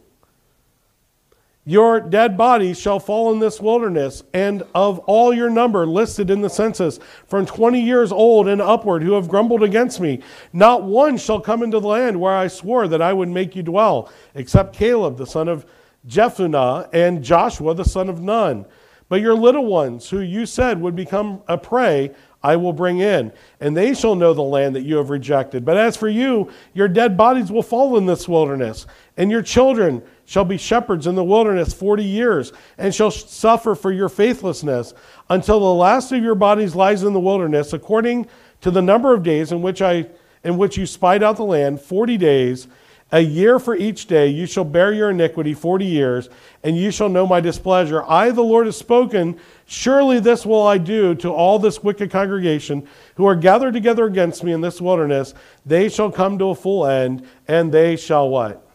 [1.66, 6.42] Your dead bodies shall fall in this wilderness, and of all your number listed in
[6.42, 10.20] the census, from 20 years old and upward, who have grumbled against me,
[10.52, 13.62] not one shall come into the land where I swore that I would make you
[13.62, 15.64] dwell, except Caleb, the son of
[16.06, 18.66] Jephunneh, and Joshua, the son of Nun.
[19.08, 22.10] But your little ones, who you said would become a prey,
[22.44, 25.64] I will bring in, and they shall know the land that you have rejected.
[25.64, 30.02] But as for you, your dead bodies will fall in this wilderness, and your children
[30.26, 34.92] shall be shepherds in the wilderness forty years, and shall suffer for your faithlessness,
[35.30, 38.26] until the last of your bodies lies in the wilderness, according
[38.60, 40.06] to the number of days in which I
[40.44, 42.68] in which you spied out the land, forty days
[43.12, 46.28] a year for each day you shall bear your iniquity forty years,
[46.62, 48.02] and you shall know my displeasure.
[48.04, 49.38] I, the Lord, have spoken.
[49.66, 54.42] Surely this will I do to all this wicked congregation who are gathered together against
[54.42, 55.34] me in this wilderness.
[55.64, 58.66] They shall come to a full end, and they shall what?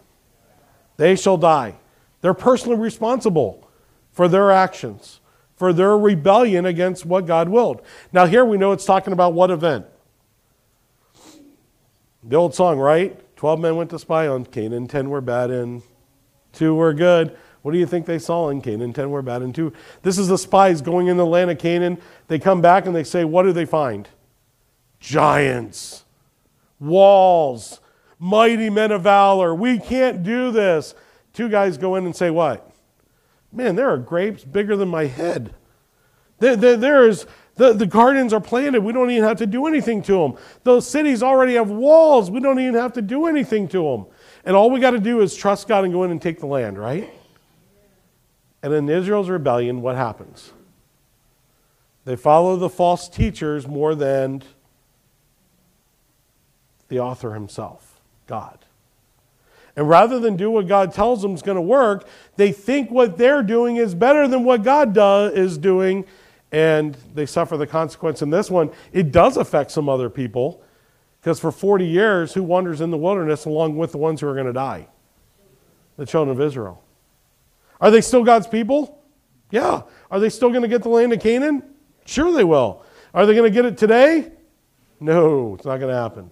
[0.97, 1.75] They shall die.
[2.21, 3.69] They're personally responsible
[4.11, 5.19] for their actions,
[5.55, 7.81] for their rebellion against what God willed.
[8.11, 9.85] Now, here we know it's talking about what event?
[12.23, 13.19] The old song, right?
[13.39, 15.81] Twelve men went to spy on Canaan, ten were bad, and
[16.51, 17.37] two were good.
[17.61, 18.91] What do you think they saw in Canaan?
[18.91, 19.71] Ten were bad, and two.
[20.01, 21.99] This is the spies going in the land of Canaan.
[22.27, 24.09] They come back and they say, What do they find?
[24.99, 26.03] Giants.
[26.81, 27.79] walls,
[28.19, 29.55] mighty men of valor.
[29.55, 30.93] We can't do this.
[31.31, 32.69] Two guys go in and say, What?
[33.53, 35.55] Man, there are grapes bigger than my head.
[36.39, 37.25] There, there, there is,
[37.59, 38.79] the, the gardens are planted.
[38.79, 40.37] We don't even have to do anything to them.
[40.63, 42.31] Those cities already have walls.
[42.31, 44.05] We don't even have to do anything to them.
[44.45, 46.45] And all we got to do is trust God and go in and take the
[46.45, 47.13] land, right?
[48.63, 50.53] And in Israel's rebellion, what happens?
[52.05, 54.41] They follow the false teachers more than
[56.87, 58.57] the author himself, God.
[59.75, 63.17] And rather than do what God tells them is going to work, they think what
[63.17, 66.05] they're doing is better than what God do, is doing,
[66.51, 68.71] and they suffer the consequence in this one.
[68.91, 70.63] It does affect some other people,
[71.21, 74.33] because for 40 years, who wanders in the wilderness along with the ones who are
[74.33, 74.87] going to die?
[75.97, 76.83] The children of Israel.
[77.81, 79.03] Are they still God's people?
[79.51, 79.81] Yeah.
[80.11, 81.63] Are they still going to get the land of Canaan?
[82.05, 82.83] Sure, they will.
[83.13, 84.31] Are they going to get it today?
[84.99, 86.31] No, it's not going to happen.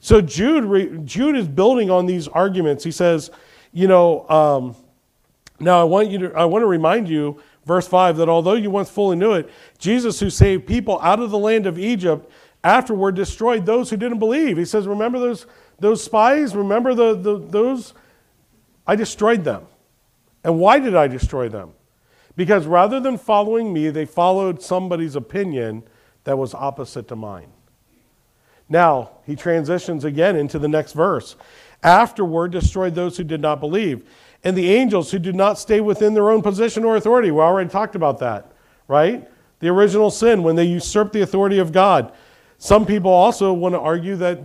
[0.00, 2.84] So Jude, Jude is building on these arguments.
[2.84, 3.30] He says,
[3.72, 4.76] you know, um,
[5.60, 8.70] now I want you to, I want to remind you, verse five, that although you
[8.70, 12.28] once fully knew it, Jesus, who saved people out of the land of Egypt,
[12.64, 14.56] afterward destroyed those who didn't believe.
[14.56, 15.46] He says, remember those
[15.78, 16.56] those spies?
[16.56, 17.94] Remember the, the those?
[18.84, 19.66] I destroyed them.
[20.42, 21.72] And why did I destroy them?
[22.34, 25.82] Because rather than following me, they followed somebody's opinion
[26.24, 27.52] that was opposite to mine.
[28.68, 31.36] Now, he transitions again into the next verse.
[31.82, 34.08] Afterward, destroyed those who did not believe,
[34.44, 37.30] and the angels who did not stay within their own position or authority.
[37.30, 38.52] We already talked about that,
[38.86, 39.28] right?
[39.60, 42.12] The original sin, when they usurped the authority of God.
[42.58, 44.40] Some people also want to argue that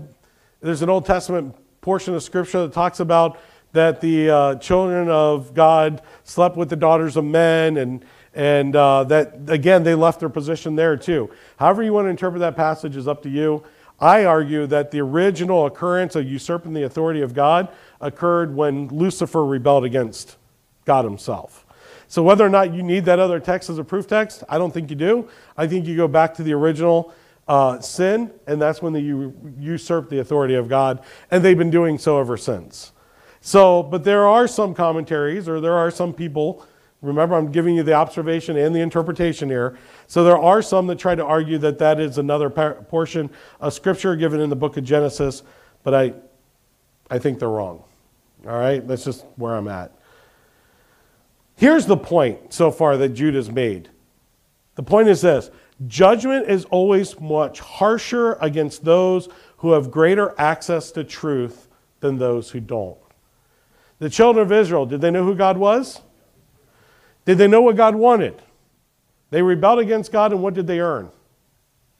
[0.61, 3.39] there's an Old Testament portion of Scripture that talks about
[3.73, 9.03] that the uh, children of God slept with the daughters of men, and, and uh,
[9.05, 11.29] that, again, they left their position there too.
[11.57, 13.63] However, you want to interpret that passage is up to you.
[13.99, 17.69] I argue that the original occurrence of usurping the authority of God
[18.03, 20.37] occurred when Lucifer rebelled against
[20.85, 21.65] God himself.
[22.07, 24.71] So, whether or not you need that other text as a proof text, I don't
[24.71, 25.27] think you do.
[25.57, 27.13] I think you go back to the original
[27.47, 31.97] uh, sin, and that's when you usurp the authority of God, and they've been doing
[31.97, 32.91] so ever since.
[33.41, 36.65] So, but there are some commentaries, or there are some people
[37.03, 39.77] Remember, I'm giving you the observation and the interpretation here.
[40.07, 44.15] So there are some that try to argue that that is another portion of Scripture
[44.15, 45.43] given in the book of Genesis,
[45.83, 46.13] but I,
[47.11, 47.83] I think they're wrong.
[48.45, 48.85] All right?
[48.87, 49.91] That's just where I'm at.
[51.55, 53.89] Here's the point so far that Jude has made.
[54.75, 55.49] The point is this
[55.87, 61.67] judgment is always much harsher against those who have greater access to truth
[61.99, 62.97] than those who don't.
[63.99, 66.01] The children of Israel, did they know who God was?
[67.25, 68.41] Did they know what God wanted?
[69.29, 71.09] They rebelled against God, and what did they earn?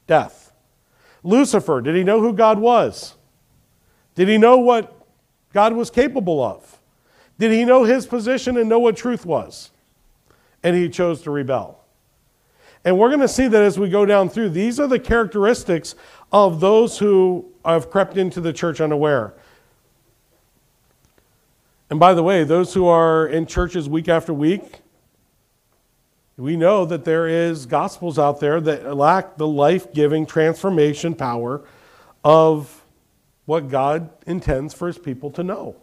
[0.06, 0.52] Death.
[1.24, 3.16] Lucifer, did he know who God was?
[4.16, 5.03] Did he know what
[5.54, 6.80] God was capable of?
[7.40, 9.72] Did he know his position and know what truth was?
[10.64, 11.80] And he chose to rebel.
[12.86, 14.50] And we're going to see that as we go down through.
[14.50, 15.96] These are the characteristics
[16.32, 19.34] of those who have crept into the church unaware.
[21.90, 24.82] And by the way, those who are in churches week after week,
[26.36, 31.62] we know that there is gospels out there that lack the life-giving transformation power
[32.24, 32.83] of
[33.46, 35.76] what God intends for his people to know,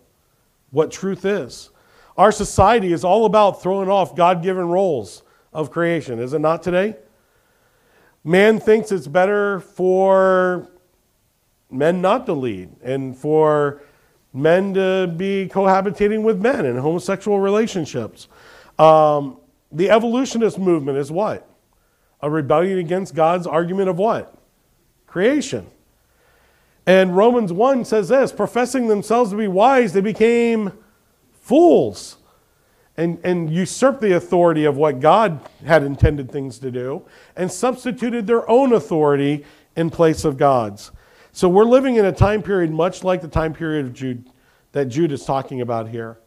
[0.70, 1.70] what truth is.
[2.16, 6.96] Our society is all about throwing off God-given roles of creation, is it not today?
[8.22, 10.68] Man thinks it's better for
[11.70, 13.82] men not to lead and for
[14.32, 18.28] men to be cohabitating with men in homosexual relationships.
[18.78, 19.38] Um,
[19.72, 21.48] the evolutionist movement is what?
[22.20, 24.34] A rebellion against God's argument of what?
[25.06, 25.66] Creation.
[26.90, 30.72] And Romans 1 says this professing themselves to be wise, they became
[31.30, 32.16] fools
[32.96, 37.04] and, and usurped the authority of what God had intended things to do
[37.36, 39.44] and substituted their own authority
[39.76, 40.90] in place of God's.
[41.30, 44.28] So we're living in a time period much like the time period of Jude,
[44.72, 46.18] that Jude is talking about here.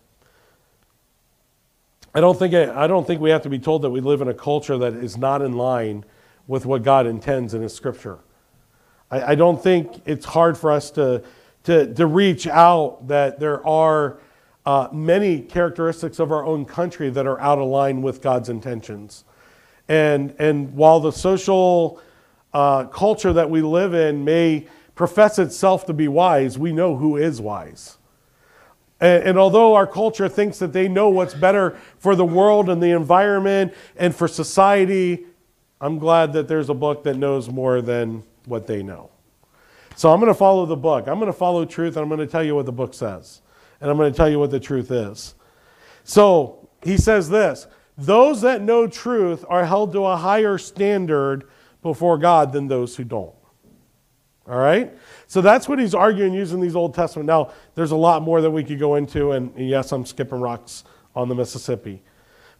[2.16, 4.30] I don't think I don't think we have to be told that we live in
[4.30, 6.06] a culture that is not in line
[6.48, 8.20] with what God intends in His Scripture.
[9.14, 11.24] I, I don't think it's hard for us to,
[11.66, 14.18] to, to reach out that there are
[14.66, 19.24] uh, many characteristics of our own country that are out of line with God's intentions.
[19.88, 22.02] And, and while the social
[22.54, 27.18] uh, culture that we live in may profess itself to be wise, we know who
[27.18, 27.98] is wise.
[29.00, 32.82] And, and, although our culture thinks that they know what's better for the world and
[32.82, 35.26] the environment and for society,
[35.82, 39.10] I'm glad that there's a book that knows more than what they know.
[39.96, 41.08] So I'm going to follow the book.
[41.08, 43.42] I'm going to follow truth, and I'm going to tell you what the book says.
[43.80, 45.36] And I'm going to tell you what the truth is.
[46.04, 51.46] So he says this those that know truth are held to a higher standard
[51.82, 53.36] before God than those who don't.
[54.48, 54.98] All right?
[55.28, 57.28] So that's what he's arguing using these Old Testament.
[57.28, 60.84] Now, there's a lot more that we could go into, and yes, I'm skipping rocks
[61.16, 62.02] on the Mississippi.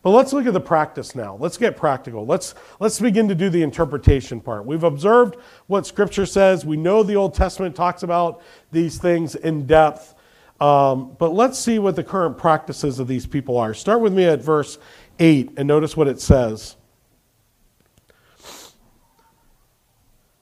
[0.04, 1.38] But let's look at the practice now.
[1.40, 2.26] Let's get practical.
[2.26, 4.66] Let's, let's begin to do the interpretation part.
[4.66, 5.38] We've observed
[5.68, 6.66] what Scripture says.
[6.66, 8.42] We know the Old Testament talks about
[8.74, 10.14] these things in depth.
[10.60, 13.74] Um, but let's see what the current practices of these people are.
[13.74, 14.78] Start with me at verse
[15.20, 16.76] 8 and notice what it says.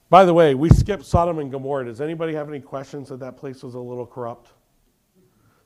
[0.10, 1.86] By the way, we skipped Sodom and Gomorrah.
[1.86, 4.52] Does anybody have any questions that that place was a little corrupt?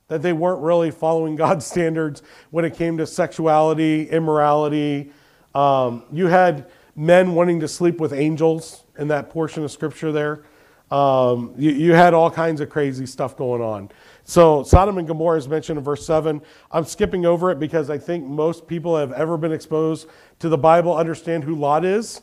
[0.08, 5.12] That they weren't really following God's standards when it came to sexuality, immorality.
[5.54, 10.44] Um, you had men wanting to sleep with angels in that portion of scripture there.
[10.90, 13.90] Um, you, you, had all kinds of crazy stuff going on.
[14.22, 16.40] So, Sodom and Gomorrah is mentioned in verse 7.
[16.70, 20.56] I'm skipping over it because I think most people have ever been exposed to the
[20.56, 22.22] Bible understand who Lot is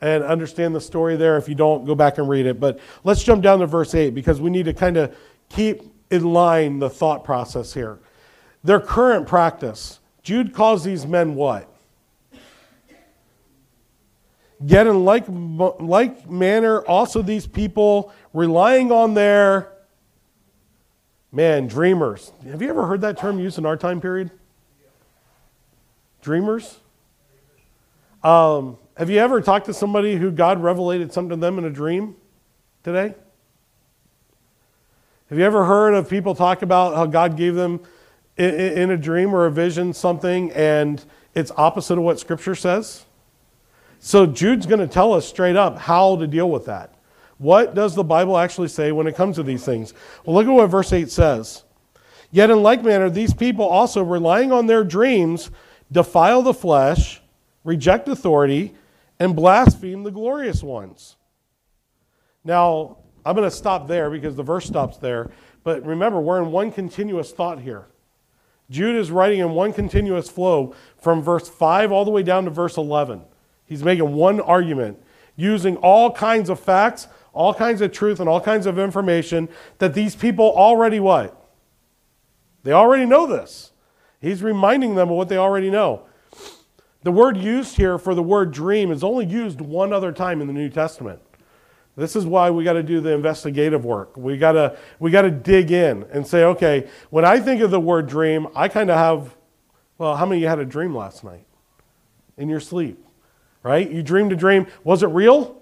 [0.00, 1.36] and understand the story there.
[1.36, 2.58] If you don't, go back and read it.
[2.58, 5.16] But let's jump down to verse 8 because we need to kind of
[5.48, 5.82] keep
[6.14, 7.98] in line the thought process here.
[8.62, 11.68] Their current practice, Jude calls these men what?
[14.64, 19.72] Yet in like, like manner, also these people relying on their,
[21.30, 22.32] man, dreamers.
[22.46, 24.30] Have you ever heard that term used in our time period?
[26.22, 26.78] Dreamers?
[28.22, 31.70] Um, have you ever talked to somebody who God revelated something to them in a
[31.70, 32.16] dream
[32.82, 33.14] today?
[35.30, 37.80] Have you ever heard of people talk about how God gave them
[38.36, 41.02] in a dream or a vision something and
[41.34, 43.06] it's opposite of what Scripture says?
[44.00, 46.94] So Jude's going to tell us straight up how to deal with that.
[47.38, 49.94] What does the Bible actually say when it comes to these things?
[50.26, 51.64] Well, look at what verse 8 says.
[52.30, 55.50] Yet in like manner, these people also, relying on their dreams,
[55.90, 57.22] defile the flesh,
[57.64, 58.74] reject authority,
[59.18, 61.16] and blaspheme the glorious ones.
[62.44, 65.30] Now, I'm going to stop there because the verse stops there.
[65.62, 67.86] But remember, we're in one continuous thought here.
[68.70, 72.50] Jude is writing in one continuous flow from verse 5 all the way down to
[72.50, 73.22] verse 11.
[73.66, 75.02] He's making one argument
[75.36, 79.94] using all kinds of facts, all kinds of truth, and all kinds of information that
[79.94, 81.40] these people already what?
[82.62, 83.72] They already know this.
[84.20, 86.06] He's reminding them of what they already know.
[87.02, 90.46] The word used here for the word dream is only used one other time in
[90.46, 91.20] the New Testament.
[91.96, 94.16] This is why we got to do the investigative work.
[94.16, 97.70] We got to we got to dig in and say, okay, when I think of
[97.70, 99.36] the word dream, I kind of have
[99.96, 101.46] well, how many of you had a dream last night
[102.36, 103.04] in your sleep?
[103.64, 103.90] right?
[103.90, 104.68] You dreamed a dream.
[104.84, 105.60] Was it real?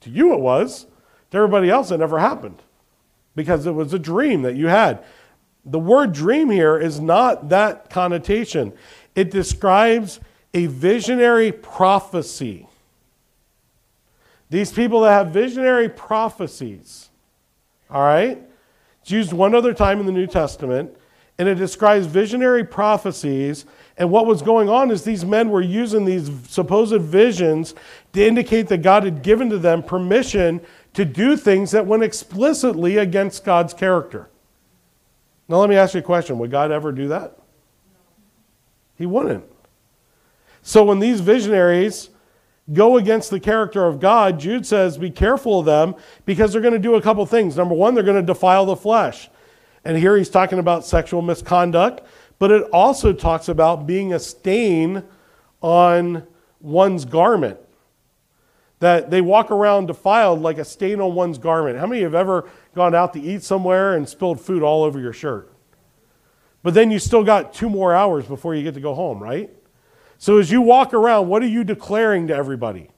[0.00, 0.86] To you, it was.
[1.30, 2.60] To everybody else, it never happened
[3.36, 5.04] because it was a dream that you had.
[5.64, 8.72] The word dream here is not that connotation,
[9.14, 10.18] it describes
[10.52, 12.66] a visionary prophecy.
[14.50, 17.08] These people that have visionary prophecies,
[17.88, 18.38] all right?
[19.02, 20.94] It's used one other time in the New Testament,
[21.38, 23.64] and it describes visionary prophecies
[24.00, 27.74] and what was going on is these men were using these supposed visions
[28.14, 30.62] to indicate that God had given to them permission
[30.94, 34.30] to do things that went explicitly against God's character.
[35.48, 37.36] Now, let me ask you a question Would God ever do that?
[38.96, 39.44] He wouldn't.
[40.62, 42.08] So, when these visionaries
[42.72, 46.74] go against the character of God, Jude says, be careful of them because they're going
[46.74, 47.56] to do a couple things.
[47.56, 49.28] Number one, they're going to defile the flesh.
[49.84, 52.02] And here he's talking about sexual misconduct
[52.40, 55.04] but it also talks about being a stain
[55.60, 56.26] on
[56.58, 57.60] one's garment.
[58.80, 61.78] That they walk around defiled like a stain on one's garment.
[61.78, 65.12] How many have ever gone out to eat somewhere and spilled food all over your
[65.12, 65.52] shirt?
[66.62, 69.50] But then you still got two more hours before you get to go home, right?
[70.20, 72.90] So as you walk around, what are you declaring to everybody?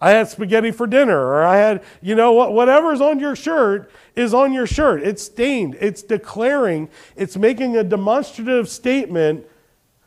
[0.00, 4.32] I had spaghetti for dinner, or I had, you know, whatever's on your shirt is
[4.32, 5.02] on your shirt.
[5.02, 9.48] It's stained, it's declaring, it's making a demonstrative statement.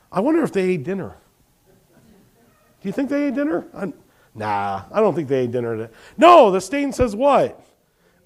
[0.09, 1.17] I wonder if they ate dinner.
[2.82, 3.67] Do you think they ate dinner?
[3.73, 3.91] I,
[4.34, 5.89] nah, I don't think they ate dinner.
[6.15, 7.61] No, the stain says what?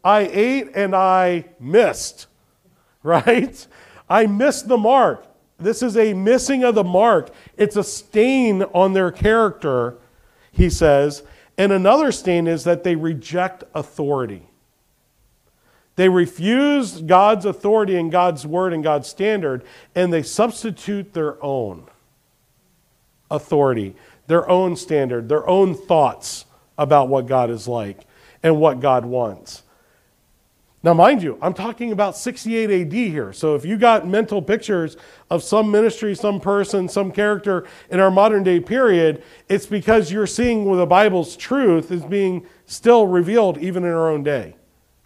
[0.04, 2.28] I ate and I missed,
[3.04, 3.66] right?
[4.08, 5.26] I missed the mark.
[5.60, 7.32] This is a missing of the mark.
[7.58, 9.98] It's a stain on their character,
[10.52, 11.24] he says.
[11.58, 14.44] And another stain is that they reject authority.
[15.98, 21.88] They refuse God's authority and God's word and God's standard, and they substitute their own
[23.30, 23.96] authority,
[24.28, 26.46] their own standard, their own thoughts
[26.78, 28.00] about what God is like
[28.42, 29.64] and what God wants.
[30.82, 33.34] Now, mind you, I'm talking about 68 AD here.
[33.34, 34.96] So if you got mental pictures
[35.30, 40.28] of some ministry, some person, some character in our modern day period, it's because you're
[40.28, 44.56] seeing where the Bible's truth is being still revealed even in our own day.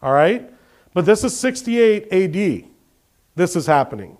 [0.03, 0.47] All right?
[0.93, 2.69] But this is 68 AD.
[3.35, 4.19] This is happening.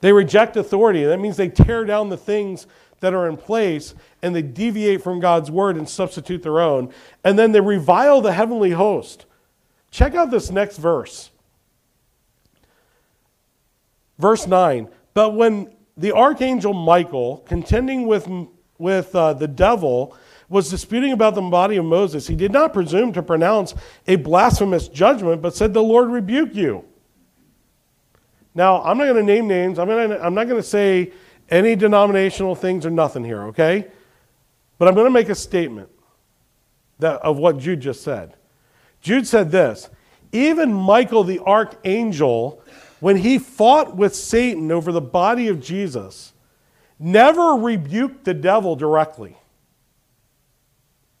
[0.00, 1.02] They reject authority.
[1.02, 2.68] That means they tear down the things
[3.00, 6.92] that are in place and they deviate from God's word and substitute their own.
[7.24, 9.26] And then they revile the heavenly host.
[9.96, 11.30] Check out this next verse.
[14.18, 14.90] Verse 9.
[15.14, 18.28] But when the archangel Michael, contending with,
[18.76, 20.14] with uh, the devil,
[20.50, 23.72] was disputing about the body of Moses, he did not presume to pronounce
[24.06, 26.84] a blasphemous judgment, but said, The Lord rebuke you.
[28.54, 29.78] Now, I'm not going to name names.
[29.78, 31.10] I'm, gonna, I'm not going to say
[31.48, 33.86] any denominational things or nothing here, okay?
[34.76, 35.88] But I'm going to make a statement
[36.98, 38.34] that, of what Jude just said.
[39.06, 39.88] Jude said this
[40.32, 42.60] Even Michael the archangel,
[42.98, 46.32] when he fought with Satan over the body of Jesus,
[46.98, 49.36] never rebuked the devil directly.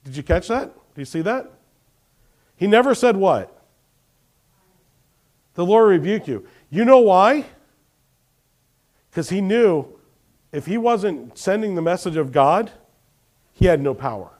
[0.02, 0.74] Did you catch that?
[0.74, 1.48] Do you see that?
[2.56, 3.56] He never said what?
[5.54, 6.44] The Lord rebuke you.
[6.70, 7.44] You know why?
[9.10, 9.86] Because he knew
[10.50, 12.72] if he wasn't sending the message of God,
[13.52, 14.35] he had no power.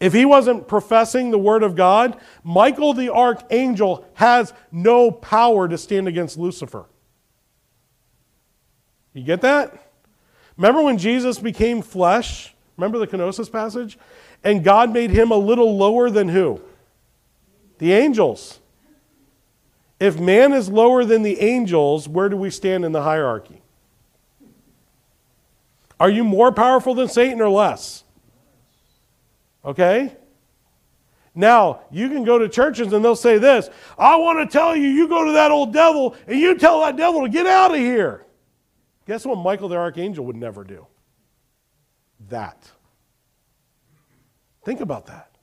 [0.00, 5.78] If he wasn't professing the word of God, Michael the archangel has no power to
[5.78, 6.86] stand against Lucifer.
[9.12, 9.92] You get that?
[10.56, 12.54] Remember when Jesus became flesh?
[12.76, 13.98] Remember the kenosis passage?
[14.42, 16.60] And God made him a little lower than who?
[17.78, 18.60] The angels.
[19.98, 23.62] If man is lower than the angels, where do we stand in the hierarchy?
[25.98, 28.03] Are you more powerful than Satan or less?
[29.64, 30.16] Okay?
[31.34, 34.88] Now, you can go to churches and they'll say this I want to tell you,
[34.88, 37.78] you go to that old devil and you tell that devil to get out of
[37.78, 38.24] here.
[39.06, 40.86] Guess what Michael the archangel would never do?
[42.28, 42.70] That.
[44.64, 45.33] Think about that.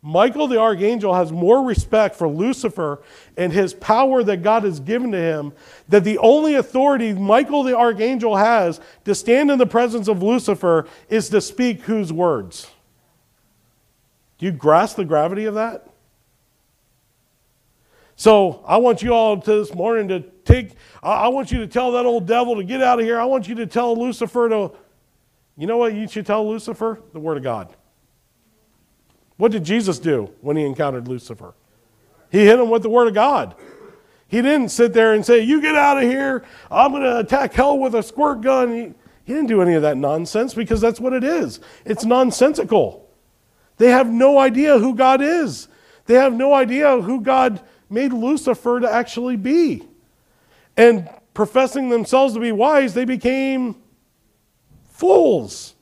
[0.00, 3.02] Michael the archangel has more respect for Lucifer
[3.36, 5.52] and his power that God has given to him
[5.88, 10.86] that the only authority Michael the archangel has to stand in the presence of Lucifer
[11.08, 12.70] is to speak whose words?
[14.38, 15.88] Do you grasp the gravity of that?
[18.14, 20.72] So I want you all to this morning to take,
[21.02, 23.20] I want you to tell that old devil to get out of here.
[23.20, 24.72] I want you to tell Lucifer to,
[25.56, 27.00] you know what you should tell Lucifer?
[27.12, 27.74] The Word of God.
[29.38, 31.54] What did Jesus do when he encountered Lucifer?
[32.30, 33.54] He hit him with the Word of God.
[34.26, 36.44] He didn't sit there and say, You get out of here.
[36.70, 38.94] I'm going to attack hell with a squirt gun.
[39.24, 41.60] He, didn't do any of that nonsense because that's what it is.
[41.84, 43.08] It's nonsensical.
[43.76, 45.68] They have no idea who God is,
[46.06, 47.60] they have no idea who God
[47.90, 49.86] made Lucifer to actually be.
[50.76, 53.76] And professing themselves to be wise, they became
[54.86, 55.74] fools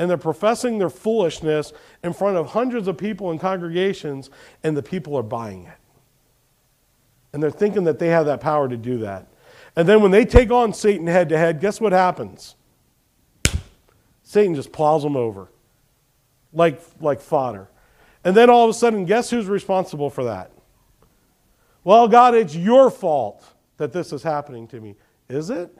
[0.00, 4.30] and they're professing their foolishness in front of hundreds of people in congregations,
[4.62, 5.76] and the people are buying it.
[7.32, 9.28] And they're thinking that they have that power to do that.
[9.76, 12.56] And then when they take on Satan head to head, guess what happens?
[14.22, 15.48] Satan just plows them over
[16.52, 17.68] like, like fodder.
[18.24, 20.50] And then all of a sudden, guess who's responsible for that?
[21.84, 23.44] Well, God, it's your fault
[23.78, 24.96] that this is happening to me.
[25.28, 25.76] Is it?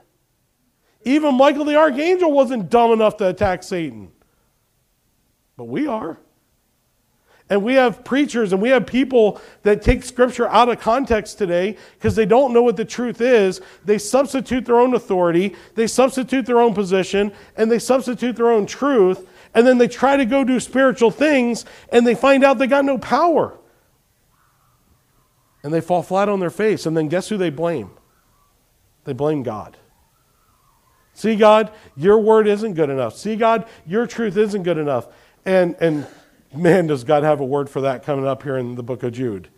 [1.04, 4.10] Even Michael the archangel wasn't dumb enough to attack Satan.
[5.60, 6.18] But we are.
[7.50, 11.76] And we have preachers and we have people that take scripture out of context today
[11.98, 13.60] because they don't know what the truth is.
[13.84, 18.64] They substitute their own authority, they substitute their own position, and they substitute their own
[18.64, 19.28] truth.
[19.52, 22.86] And then they try to go do spiritual things and they find out they got
[22.86, 23.58] no power.
[25.62, 26.86] And they fall flat on their face.
[26.86, 27.90] And then guess who they blame?
[29.04, 29.76] They blame God.
[31.12, 33.14] See, God, your word isn't good enough.
[33.14, 35.06] See, God, your truth isn't good enough.
[35.44, 36.06] And, and
[36.54, 39.12] man, does God have a word for that coming up here in the book of
[39.12, 39.48] Jude.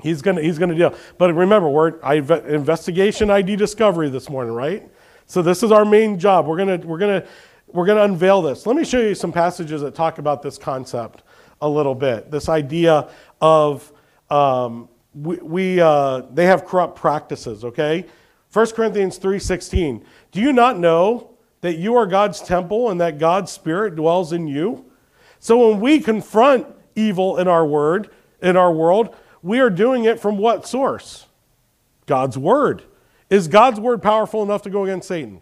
[0.00, 0.94] He's going he's gonna deal.
[1.16, 4.88] But remember, we're investigation ID discovery this morning, right?
[5.26, 6.46] So this is our main job.
[6.46, 7.24] We're going to we're gonna,
[7.68, 8.66] we're gonna unveil this.
[8.66, 11.22] Let me show you some passages that talk about this concept
[11.60, 12.30] a little bit.
[12.30, 13.08] This idea
[13.40, 13.92] of
[14.28, 18.06] um, we, we uh, they have corrupt practices, okay?
[18.52, 20.04] 1 Corinthians 3:16.
[20.32, 21.30] Do you not know
[21.62, 24.84] that you are God's temple and that God's spirit dwells in you?
[25.38, 28.10] So when we confront evil in our word,
[28.40, 31.26] in our world, we are doing it from what source?
[32.06, 32.82] God's word.
[33.30, 35.40] Is God's word powerful enough to go against Satan?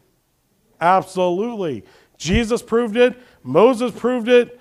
[0.80, 1.84] Absolutely.
[2.16, 3.18] Jesus proved it.
[3.42, 4.60] Moses proved it.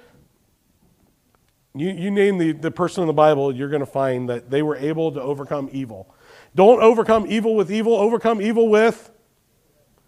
[1.76, 4.62] You, you name the, the person in the Bible, you're going to find that they
[4.62, 6.14] were able to overcome evil.
[6.56, 9.12] Don't overcome evil with evil, overcome evil with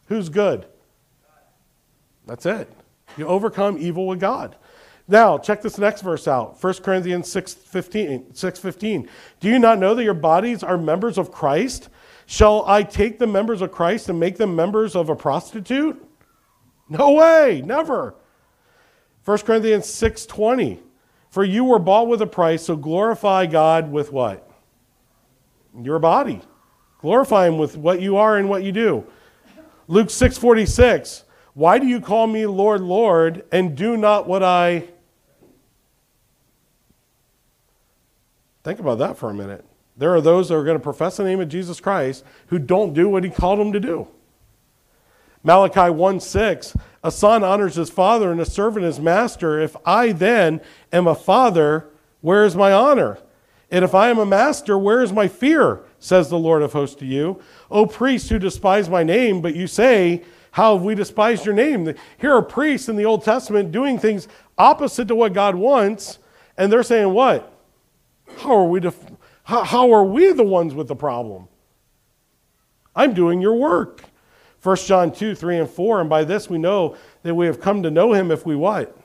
[0.08, 0.66] who's good.
[2.32, 2.72] That's it.
[3.18, 4.56] You overcome evil with God.
[5.06, 9.10] Now, check this next verse out 1 Corinthians 6 15, 6 15.
[9.42, 11.90] Do you not know that your bodies are members of Christ?
[12.28, 16.02] Shall I take the members of Christ and make them members of a prostitute?
[16.88, 18.16] No way, never.
[19.26, 20.80] 1 Corinthians 6:20.
[21.32, 24.50] For you were bought with a price, so glorify God with what?
[25.78, 26.42] Your body.
[27.02, 29.04] Glorify him with what you are and what you do.
[29.90, 31.26] Luke 6:46.
[31.54, 34.88] Why do you call me Lord, Lord, and do not what I
[38.64, 39.66] Think about that for a minute.
[39.98, 42.94] There are those that are going to profess the name of Jesus Christ who don't
[42.94, 44.08] do what he called them to do.
[45.44, 49.60] Malachi 1 6, a son honors his father and a servant his master.
[49.60, 50.62] If I then
[50.94, 51.88] am a father,
[52.22, 53.18] where is my honor?
[53.72, 55.82] And if I am a master, where is my fear?
[55.98, 57.42] Says the Lord of hosts to you.
[57.72, 61.94] O priests who despise my name, but you say, How have we despised your name?
[62.18, 64.28] Here are priests in the Old Testament doing things
[64.58, 66.20] opposite to what God wants,
[66.58, 67.52] and they're saying, What?
[68.38, 69.12] How are we, def-
[69.44, 71.48] how, how are we the ones with the problem?
[72.96, 74.04] I'm doing your work.
[74.64, 76.02] 1 John 2, 3, and 4.
[76.02, 78.96] And by this we know that we have come to know him if we what?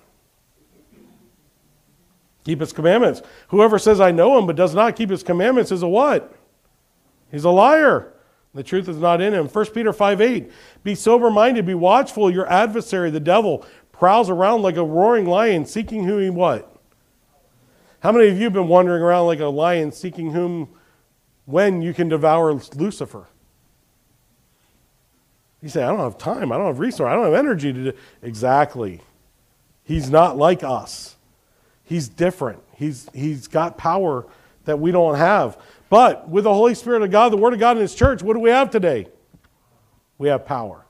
[2.44, 3.22] Keep his commandments.
[3.48, 6.32] Whoever says, I know him, but does not keep his commandments is a what?
[7.30, 8.12] He's a liar.
[8.56, 9.48] The truth is not in him.
[9.48, 10.50] 1 Peter 5, 8.
[10.82, 12.30] Be sober minded, be watchful.
[12.30, 16.74] Your adversary, the devil, prowls around like a roaring lion, seeking who he what?
[18.00, 20.68] How many of you have been wandering around like a lion seeking whom,
[21.44, 23.26] when you can devour Lucifer?
[25.62, 27.92] You say, I don't have time, I don't have resource, I don't have energy to
[27.92, 27.98] do.
[28.22, 29.00] Exactly.
[29.84, 31.16] He's not like us.
[31.84, 32.62] He's different.
[32.76, 34.26] He's, he's got power
[34.64, 35.56] that we don't have.
[35.88, 38.34] But with the Holy Spirit of God, the Word of God in His church, what
[38.34, 39.06] do we have today?
[40.18, 40.84] We have power.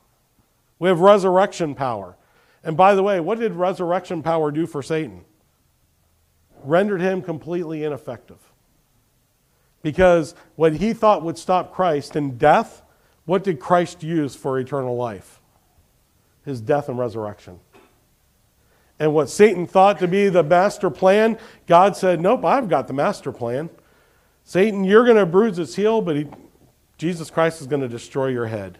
[0.79, 2.17] We have resurrection power.
[2.65, 5.25] And by the way, what did resurrection power do for Satan?
[6.67, 8.39] rendered him completely ineffective.
[9.83, 12.83] Because what he thought would stop Christ in death,
[13.25, 15.41] what did Christ use for eternal life?
[16.45, 17.61] His death and resurrection.
[18.99, 22.95] And what Satan thought to be the master plan, God said, Nope, I've got the
[22.95, 23.69] master plan.
[24.47, 26.27] Satan, you're going to bruise his heel, but he,
[26.99, 28.79] Jesus Christ is going to destroy your head.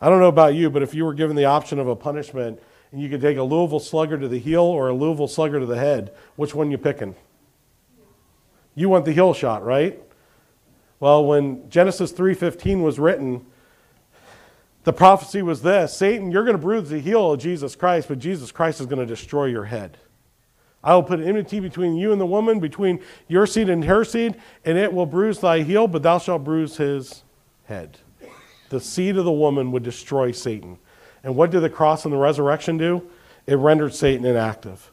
[0.00, 2.60] I don't know about you, but if you were given the option of a punishment,
[2.92, 5.66] and you could take a Louisville slugger to the heel or a Louisville slugger to
[5.66, 6.14] the head.
[6.36, 7.16] Which one you picking?
[8.76, 10.00] You want the heel shot, right?
[11.00, 13.44] Well, when Genesis 3:15 was written,
[14.84, 18.20] the prophecy was this, Satan, you're going to bruise the heel of Jesus Christ, but
[18.20, 19.98] Jesus Christ is going to destroy your head.
[20.84, 24.36] I will put enmity between you and the woman, between your seed and her seed,
[24.64, 27.22] and it will bruise thy heel, but thou shalt bruise his
[27.64, 27.98] head.
[28.68, 30.78] The seed of the woman would destroy Satan.
[31.22, 33.08] And what did the cross and the resurrection do?
[33.46, 34.91] It rendered Satan inactive.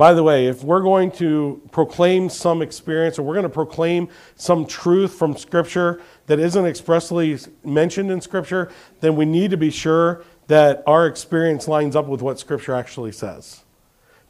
[0.00, 4.08] By the way, if we're going to proclaim some experience or we're going to proclaim
[4.34, 8.70] some truth from Scripture that isn't expressly mentioned in Scripture,
[9.00, 13.12] then we need to be sure that our experience lines up with what Scripture actually
[13.12, 13.62] says.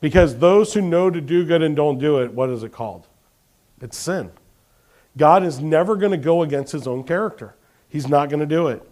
[0.00, 3.06] Because those who know to do good and don't do it, what is it called?
[3.80, 4.32] It's sin.
[5.16, 7.54] God is never going to go against his own character.
[7.88, 8.89] He's not going to do it.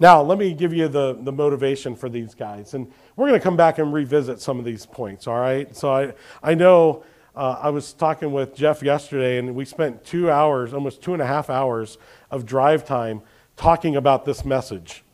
[0.00, 2.72] Now, let me give you the, the motivation for these guys.
[2.72, 5.76] And we're going to come back and revisit some of these points, all right?
[5.76, 7.04] So I, I know
[7.36, 11.20] uh, I was talking with Jeff yesterday, and we spent two hours, almost two and
[11.20, 11.98] a half hours
[12.30, 13.20] of drive time
[13.56, 15.04] talking about this message.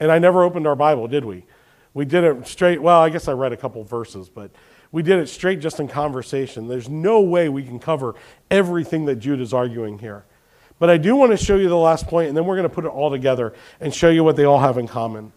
[0.00, 1.46] And I never opened our Bible, did we?
[1.94, 4.50] We did it straight, well, I guess I read a couple verses, but
[4.90, 6.66] we did it straight just in conversation.
[6.66, 8.16] There's no way we can cover
[8.50, 10.24] everything that Jude is arguing here.
[10.82, 12.74] But I do want to show you the last point, and then we're going to
[12.74, 15.32] put it all together and show you what they all have in common.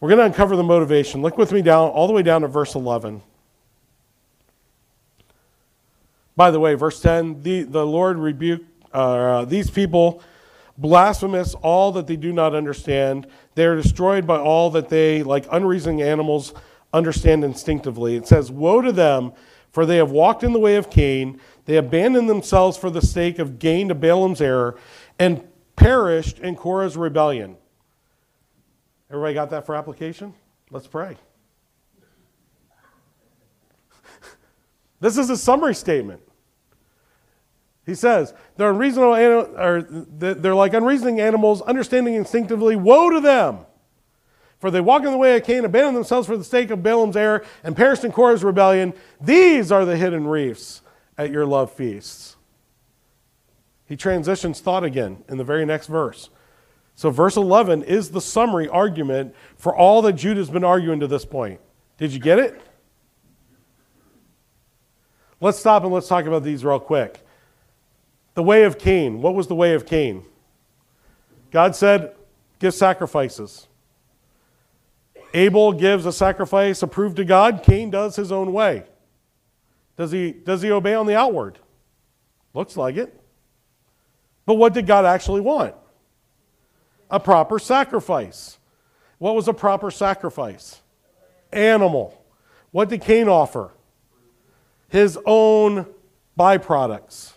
[0.00, 1.20] We're going to uncover the motivation.
[1.20, 3.20] Look with me down, all the way down to verse 11.
[6.34, 10.22] By the way, verse 10 the, the Lord rebuked uh, these people,
[10.78, 13.26] blasphemous, all that they do not understand.
[13.54, 16.54] They are destroyed by all that they, like unreasoning animals,
[16.94, 18.16] understand instinctively.
[18.16, 19.34] It says, Woe to them,
[19.72, 21.38] for they have walked in the way of Cain.
[21.68, 24.78] They abandoned themselves for the sake of gain to Balaam's error
[25.18, 25.46] and
[25.76, 27.58] perished in Korah's rebellion.
[29.10, 30.32] Everybody got that for application?
[30.70, 31.18] Let's pray.
[35.00, 36.22] this is a summary statement.
[37.84, 43.58] He says, they're unreasonable, or they're like unreasoning animals, understanding instinctively, woe to them!
[44.58, 47.16] For they walk in the way of Cain, abandon themselves for the sake of Balaam's
[47.18, 48.94] error, and perished in Korah's rebellion.
[49.20, 50.80] These are the hidden reefs
[51.18, 52.36] at your love feasts.
[53.84, 56.30] He transitions thought again in the very next verse.
[56.94, 61.06] So, verse 11 is the summary argument for all that Jude has been arguing to
[61.06, 61.60] this point.
[61.96, 62.60] Did you get it?
[65.40, 67.24] Let's stop and let's talk about these real quick.
[68.34, 69.22] The way of Cain.
[69.22, 70.24] What was the way of Cain?
[71.50, 72.14] God said,
[72.58, 73.68] give sacrifices.
[75.34, 77.62] Abel gives a sacrifice approved to God.
[77.62, 78.84] Cain does his own way.
[79.98, 81.58] Does he, does he obey on the outward?
[82.54, 83.20] Looks like it.
[84.46, 85.74] But what did God actually want?
[87.10, 88.58] A proper sacrifice.
[89.18, 90.80] What was a proper sacrifice?
[91.52, 92.24] Animal.
[92.70, 93.72] What did Cain offer?
[94.88, 95.86] His own
[96.38, 97.32] byproducts,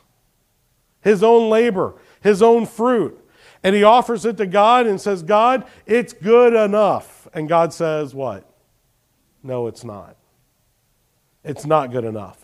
[1.01, 3.18] his own labor, his own fruit.
[3.64, 7.28] And he offers it to God and says, God, it's good enough.
[7.34, 8.47] And God says, What?
[9.43, 10.16] No, it's not.
[11.43, 12.41] It's not good enough.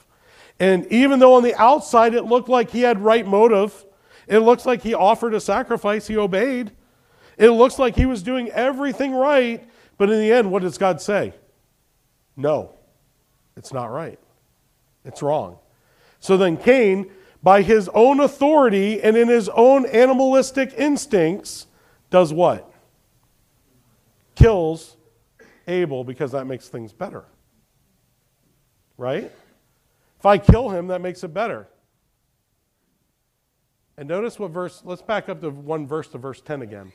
[0.59, 3.85] And even though on the outside it looked like he had right motive,
[4.27, 6.71] it looks like he offered a sacrifice, he obeyed.
[7.37, 11.01] It looks like he was doing everything right, but in the end, what does God
[11.01, 11.33] say?
[12.35, 12.73] No,
[13.55, 14.19] it's not right.
[15.05, 15.59] It's wrong.
[16.19, 17.11] So then Cain,
[17.43, 21.67] by his own authority and in his own animalistic instincts,
[22.09, 22.71] does what?
[24.35, 24.97] Kills
[25.67, 27.25] Abel because that makes things better.
[28.97, 29.31] Right?
[30.27, 31.67] I kill him, that makes it better.
[33.97, 36.91] And notice what verse, let's back up to one verse to verse 10 again.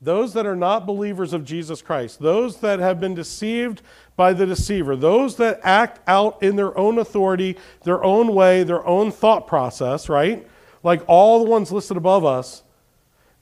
[0.00, 3.80] Those that are not believers of Jesus Christ, those that have been deceived
[4.16, 8.86] by the deceiver, those that act out in their own authority, their own way, their
[8.86, 10.46] own thought process, right?
[10.82, 12.62] Like all the ones listed above us,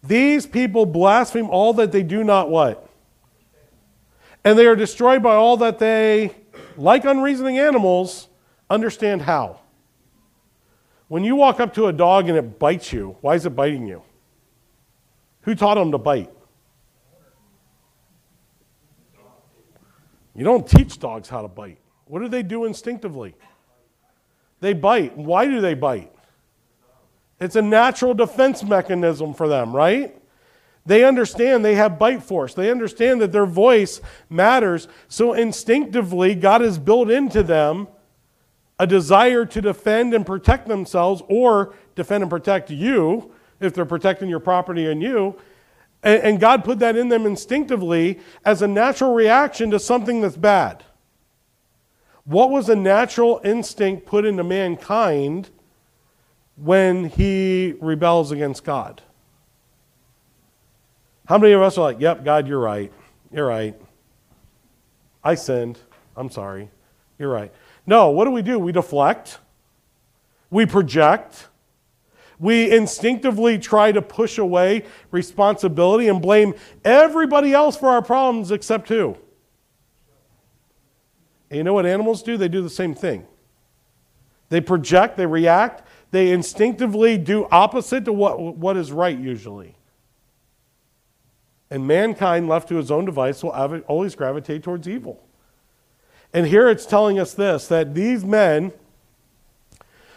[0.05, 2.89] these people blaspheme all that they do not what?
[4.45, 6.37] And they are destroyed by all that they,
[6.77, 8.29] like unreasoning animals,
[8.73, 9.61] understand how.
[11.09, 13.87] When you walk up to a dog and it bites you, why is it biting
[13.87, 14.03] you?
[15.43, 16.31] Who taught them to bite?
[20.35, 21.79] You don't teach dogs how to bite.
[22.07, 23.35] What do they do instinctively?
[24.61, 25.16] They bite.
[25.16, 26.12] Why do they bite?
[27.41, 30.16] It's a natural defense mechanism for them, right?
[30.87, 32.55] They understand they have bite force.
[32.55, 34.01] They understand that their voice
[34.31, 34.89] matters.
[35.09, 37.89] So instinctively, God has built into them
[38.79, 44.29] a desire to defend and protect themselves or defend and protect you if they're protecting
[44.29, 45.37] your property and you.
[46.05, 50.83] And, God put that in them instinctively as a natural reaction to something that's bad.
[52.25, 55.51] What was a natural instinct put into mankind
[56.57, 59.01] when he rebels against God?
[61.27, 62.93] How many of us are like, yep, God, you're right.
[63.33, 63.81] You're right.
[65.23, 65.79] I sinned.
[66.16, 66.68] I'm sorry.
[67.18, 67.53] You're right.
[67.87, 68.59] No, what do we do?
[68.59, 69.39] We deflect,
[70.51, 71.49] we project,
[72.39, 76.55] we instinctively try to push away responsibility and blame
[76.85, 79.16] everybody else for our problems except who?
[81.51, 82.37] And you know what animals do?
[82.37, 83.26] They do the same thing.
[84.49, 89.76] They project, they react, they instinctively do opposite to what, what is right usually.
[91.70, 93.51] And mankind, left to his own device, will
[93.87, 95.24] always gravitate towards evil.
[96.33, 98.72] And here it's telling us this that these men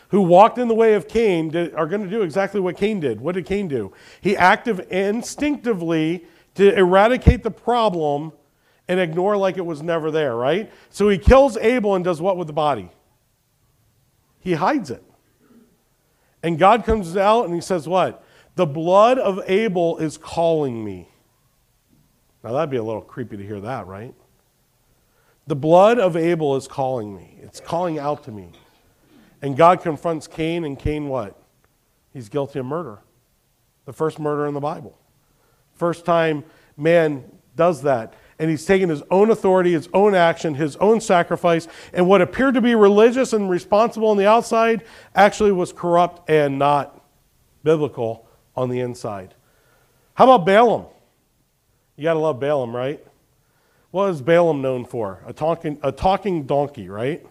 [0.10, 3.00] who walked in the way of Cain did, are going to do exactly what Cain
[3.00, 3.20] did.
[3.20, 3.92] What did Cain do?
[4.22, 8.32] He acted instinctively to eradicate the problem
[8.88, 10.72] and ignore like it was never there, right?
[10.90, 12.90] So he kills Abel and does what with the body?
[14.40, 15.04] He hides it.
[16.44, 18.24] And God comes out and he says, What?
[18.56, 21.10] The blood of Abel is calling me.
[22.44, 24.14] Now that'd be a little creepy to hear that, right?
[25.48, 27.38] The blood of Abel is calling me.
[27.42, 28.50] It's calling out to me.
[29.42, 31.40] And God confronts Cain, and Cain what?
[32.14, 33.00] He's guilty of murder.
[33.86, 34.98] The first murder in the Bible.
[35.76, 36.44] First time
[36.78, 37.24] man
[37.56, 38.14] does that.
[38.40, 42.56] And he's taken his own authority, his own action, his own sacrifice, and what appeared
[42.56, 44.84] to be religious and responsible on the outside
[45.14, 47.00] actually was corrupt and not
[47.64, 49.36] biblical on the inside.
[50.16, 50.86] How about Balaam?
[51.96, 53.06] You got to love Balaam, right?
[53.96, 55.22] What is Balaam known for?
[55.26, 57.26] A talking, a talking donkey, right?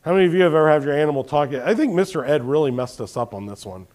[0.00, 1.52] How many of you have ever had your animal talk?
[1.52, 2.26] I think Mr.
[2.26, 3.86] Ed really messed us up on this one.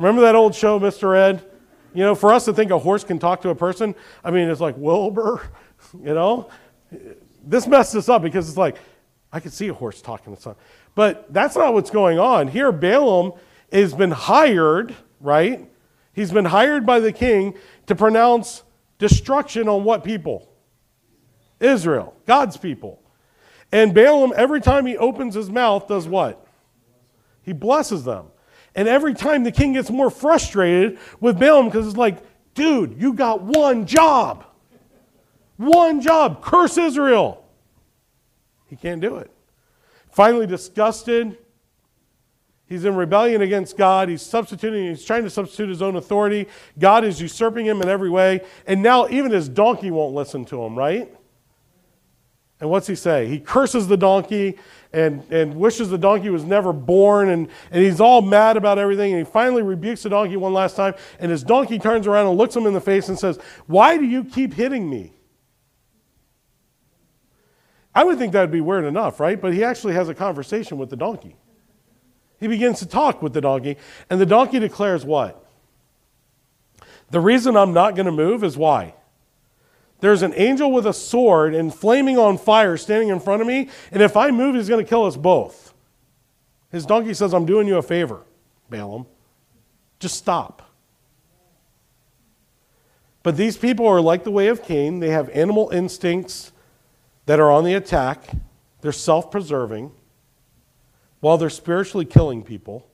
[0.00, 1.16] Remember that old show, Mr.
[1.16, 1.48] Ed?
[1.94, 3.94] You know, for us to think a horse can talk to a person,
[4.24, 5.48] I mean, it's like Wilbur,
[6.02, 6.50] you know?
[7.44, 8.78] This messed us up because it's like,
[9.32, 10.60] I could see a horse talking to someone.
[10.96, 12.48] But that's not what's going on.
[12.48, 13.34] Here, Balaam
[13.70, 15.64] has been hired, right?
[16.12, 17.54] He's been hired by the king
[17.86, 18.64] to pronounce
[18.98, 20.48] destruction on what people?
[21.60, 23.00] Israel, God's people.
[23.72, 26.46] And Balaam, every time he opens his mouth, does what?
[27.42, 28.26] He blesses them.
[28.74, 32.18] And every time the king gets more frustrated with Balaam because it's like,
[32.54, 34.44] dude, you got one job.
[35.56, 36.42] One job.
[36.42, 37.44] Curse Israel.
[38.66, 39.30] He can't do it.
[40.10, 41.36] Finally, disgusted,
[42.66, 44.08] he's in rebellion against God.
[44.08, 46.46] He's substituting, he's trying to substitute his own authority.
[46.78, 48.40] God is usurping him in every way.
[48.66, 51.12] And now even his donkey won't listen to him, right?
[52.60, 53.26] And what's he say?
[53.26, 54.58] He curses the donkey
[54.92, 57.28] and, and wishes the donkey was never born.
[57.30, 59.12] And, and he's all mad about everything.
[59.12, 60.94] And he finally rebukes the donkey one last time.
[61.18, 64.04] And his donkey turns around and looks him in the face and says, Why do
[64.04, 65.12] you keep hitting me?
[67.94, 69.40] I would think that would be weird enough, right?
[69.40, 71.36] But he actually has a conversation with the donkey.
[72.40, 73.76] He begins to talk with the donkey,
[74.10, 75.48] and the donkey declares what?
[77.10, 78.94] The reason I'm not going to move is why?
[80.04, 83.70] There's an angel with a sword and flaming on fire standing in front of me,
[83.90, 85.72] and if I move, he's going to kill us both.
[86.70, 88.20] His donkey says, I'm doing you a favor,
[88.68, 89.06] Balaam.
[89.98, 90.60] Just stop.
[93.22, 95.00] But these people are like the way of Cain.
[95.00, 96.52] They have animal instincts
[97.24, 98.28] that are on the attack,
[98.82, 99.90] they're self preserving
[101.20, 102.86] while they're spiritually killing people.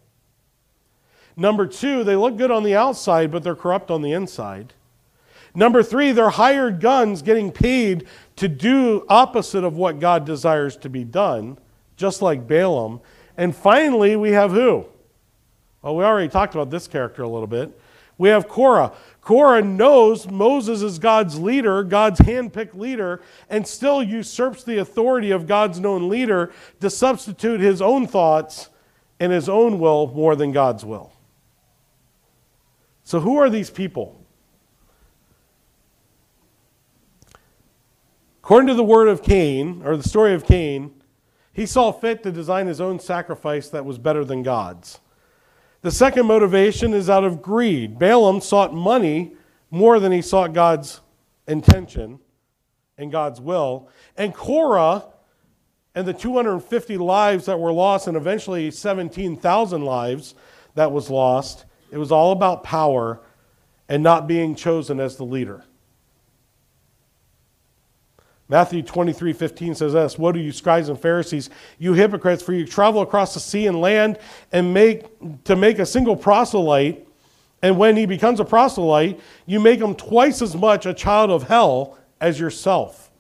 [1.37, 4.75] Number two, they look good on the outside, but they're corrupt on the inside.
[5.55, 10.89] Number three, they're hired guns getting paid to do opposite of what God desires to
[10.89, 11.59] be done,
[11.97, 13.01] just like Balaam.
[13.37, 14.87] And finally, we have who?
[15.83, 17.79] Well, we already talked about this character a little bit.
[18.19, 18.93] We have Korah.
[19.23, 25.47] Korah knows Moses is God's leader, God's handpicked leader, and still usurps the authority of
[25.47, 28.69] God's known leader to substitute his own thoughts
[29.19, 31.13] and his own will more than God's will.
[33.05, 34.20] So, who are these people?
[38.51, 40.91] According to the word of Cain, or the story of Cain,
[41.53, 44.99] he saw fit to design his own sacrifice that was better than God's.
[45.83, 47.97] The second motivation is out of greed.
[47.97, 49.37] Balaam sought money
[49.71, 51.01] more than he sought God's
[51.47, 52.19] intention
[52.99, 53.89] and God's will.
[54.17, 55.05] And Korah
[55.95, 60.35] and the 250 lives that were lost, and eventually 17,000 lives
[60.75, 63.21] that was lost, it was all about power
[63.89, 65.63] and not being chosen as the leader.
[68.51, 72.67] Matthew 23, 15 says this Woe to you, scribes and Pharisees, you hypocrites, for you
[72.67, 74.19] travel across the sea and land
[74.51, 75.05] and make
[75.45, 77.07] to make a single proselyte.
[77.63, 81.45] And when he becomes a proselyte, you make him twice as much a child of
[81.45, 83.13] hell as yourself.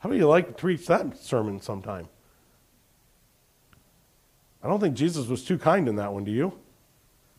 [0.00, 2.08] How would you like to preach that sermon sometime?
[4.64, 6.58] I don't think Jesus was too kind in that one, do you?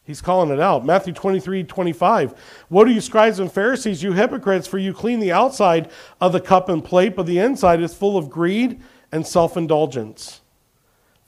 [0.03, 0.85] He's calling it out.
[0.85, 2.33] Matthew 23, 25.
[2.69, 6.41] What are you, scribes and Pharisees, you hypocrites, for you clean the outside of the
[6.41, 8.81] cup and plate, but the inside is full of greed
[9.11, 10.41] and self indulgence.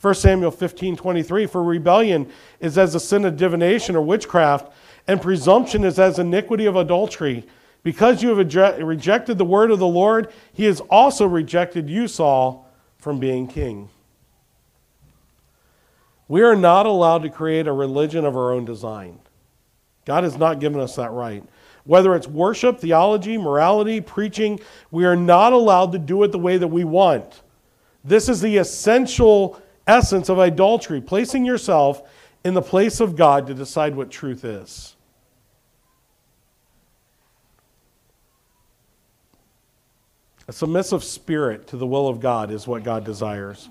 [0.02, 1.46] 1 Samuel 15, 23.
[1.46, 4.74] For rebellion is as a sin of divination or witchcraft,
[5.08, 7.46] and presumption is as iniquity of adultery.
[7.84, 8.38] Because you have
[8.84, 13.90] rejected the word of the Lord, he has also rejected you, Saul, from being king.
[16.34, 19.20] We are not allowed to create a religion of our own design.
[20.04, 21.44] God has not given us that right.
[21.84, 24.60] Whether it's worship, theology, morality, preaching,
[24.90, 27.44] we are not allowed to do it the way that we want.
[28.04, 32.02] This is the essential essence of idolatry, placing yourself
[32.44, 34.96] in the place of God to decide what truth is.
[40.48, 43.70] A submissive spirit to the will of God is what God desires.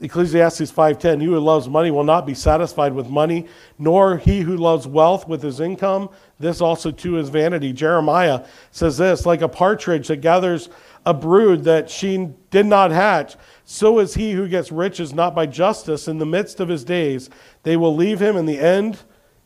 [0.00, 3.46] Ecclesiastes 5:10 He who loves money will not be satisfied with money
[3.78, 6.10] nor he who loves wealth with his income.
[6.38, 7.72] This also too is vanity.
[7.72, 10.68] Jeremiah says this like a partridge that gathers
[11.06, 15.46] a brood that she did not hatch so is he who gets riches not by
[15.46, 16.08] justice.
[16.08, 17.30] In the midst of his days
[17.62, 18.36] they will leave him.
[18.36, 18.98] In the end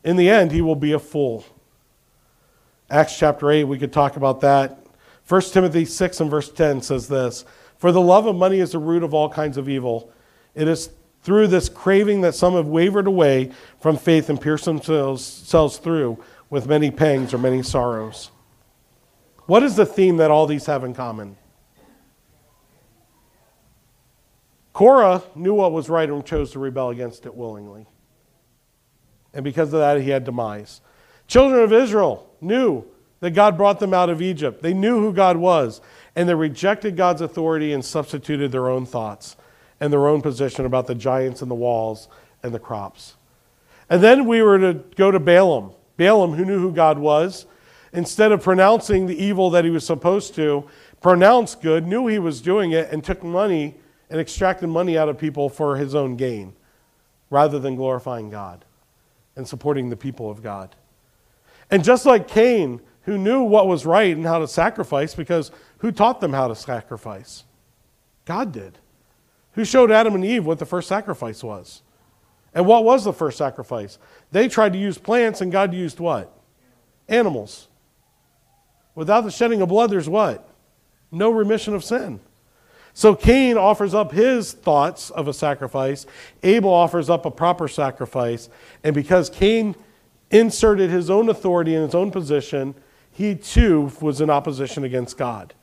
[0.03, 1.45] in the end he will be a fool.
[2.89, 4.85] Acts chapter 8 we could talk about that.
[5.29, 7.45] 1 Timothy 6 and verse 10 says this
[7.77, 10.11] for the love of money is the root of all kinds of evil
[10.55, 10.89] it is
[11.23, 16.67] through this craving that some have wavered away from faith and pierced themselves through with
[16.67, 18.31] many pangs or many sorrows.
[19.45, 21.37] What is the theme that all these have in common?
[24.73, 27.85] Korah knew what was right and chose to rebel against it willingly.
[29.33, 30.81] And because of that, he had demise.
[31.27, 32.85] Children of Israel knew
[33.19, 34.61] that God brought them out of Egypt.
[34.61, 35.81] They knew who God was,
[36.15, 39.35] and they rejected God's authority and substituted their own thoughts
[39.81, 42.07] and their own position about the giants and the walls
[42.43, 43.15] and the crops.
[43.89, 45.71] And then we were to go to Balaam.
[45.97, 47.45] Balaam, who knew who God was,
[47.91, 50.65] instead of pronouncing the evil that he was supposed to,
[51.01, 53.75] pronounced good, knew he was doing it, and took money
[54.09, 56.53] and extracted money out of people for his own gain
[57.29, 58.63] rather than glorifying God
[59.35, 60.75] and supporting the people of God.
[61.69, 65.91] And just like Cain, who knew what was right and how to sacrifice, because who
[65.91, 67.45] taught them how to sacrifice?
[68.25, 68.77] God did.
[69.53, 71.81] Who showed Adam and Eve what the first sacrifice was?
[72.53, 73.97] And what was the first sacrifice?
[74.31, 76.31] They tried to use plants, and God used what?
[77.07, 77.67] Animals.
[78.95, 80.47] Without the shedding of blood, there's what?
[81.11, 82.19] No remission of sin.
[82.93, 86.05] So Cain offers up his thoughts of a sacrifice.
[86.43, 88.49] Abel offers up a proper sacrifice.
[88.83, 89.75] And because Cain
[90.29, 92.75] inserted his own authority in his own position,
[93.11, 95.53] he too was in opposition against God.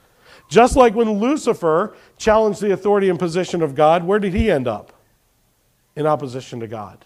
[0.48, 4.66] Just like when Lucifer challenged the authority and position of God, where did he end
[4.66, 4.92] up?
[5.94, 7.04] In opposition to God.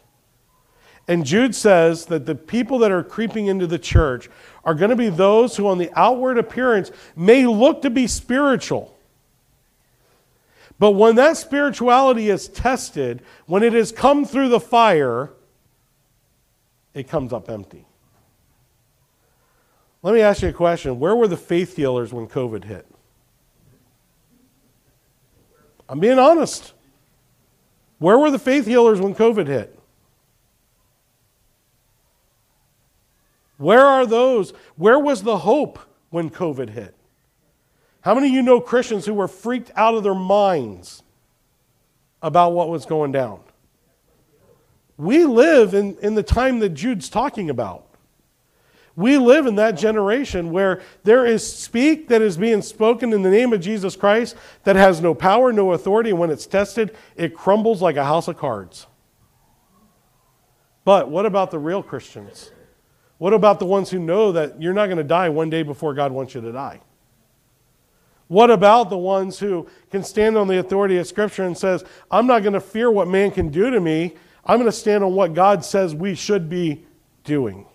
[1.08, 4.30] And Jude says that the people that are creeping into the church
[4.64, 8.96] are going to be those who, on the outward appearance, may look to be spiritual.
[10.78, 15.30] But when that spirituality is tested, when it has come through the fire,
[16.94, 17.84] it comes up empty.
[20.02, 20.98] Let me ask you a question.
[20.98, 22.86] Where were the faith healers when COVID hit?
[25.92, 26.72] I'm being honest.
[27.98, 29.78] Where were the faith healers when COVID hit?
[33.58, 34.52] Where are those?
[34.76, 35.78] Where was the hope
[36.08, 36.94] when COVID hit?
[38.00, 41.02] How many of you know Christians who were freaked out of their minds
[42.22, 43.40] about what was going down?
[44.96, 47.84] We live in, in the time that Jude's talking about.
[48.94, 53.30] We live in that generation where there is speak that is being spoken in the
[53.30, 57.34] name of Jesus Christ that has no power, no authority, and when it's tested, it
[57.34, 58.86] crumbles like a house of cards.
[60.84, 62.50] But what about the real Christians?
[63.18, 65.94] What about the ones who know that you're not going to die one day before
[65.94, 66.80] God wants you to die?
[68.28, 72.26] What about the ones who can stand on the authority of Scripture and says, I'm
[72.26, 74.14] not going to fear what man can do to me.
[74.44, 76.84] I'm going to stand on what God says we should be
[77.24, 77.66] doing.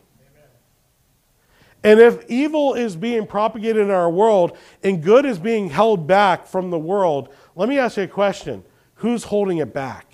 [1.84, 6.48] And if evil is being propagated in our world and good is being held back
[6.48, 8.64] from the world, let me ask you a question.
[8.96, 10.06] Who's holding it back?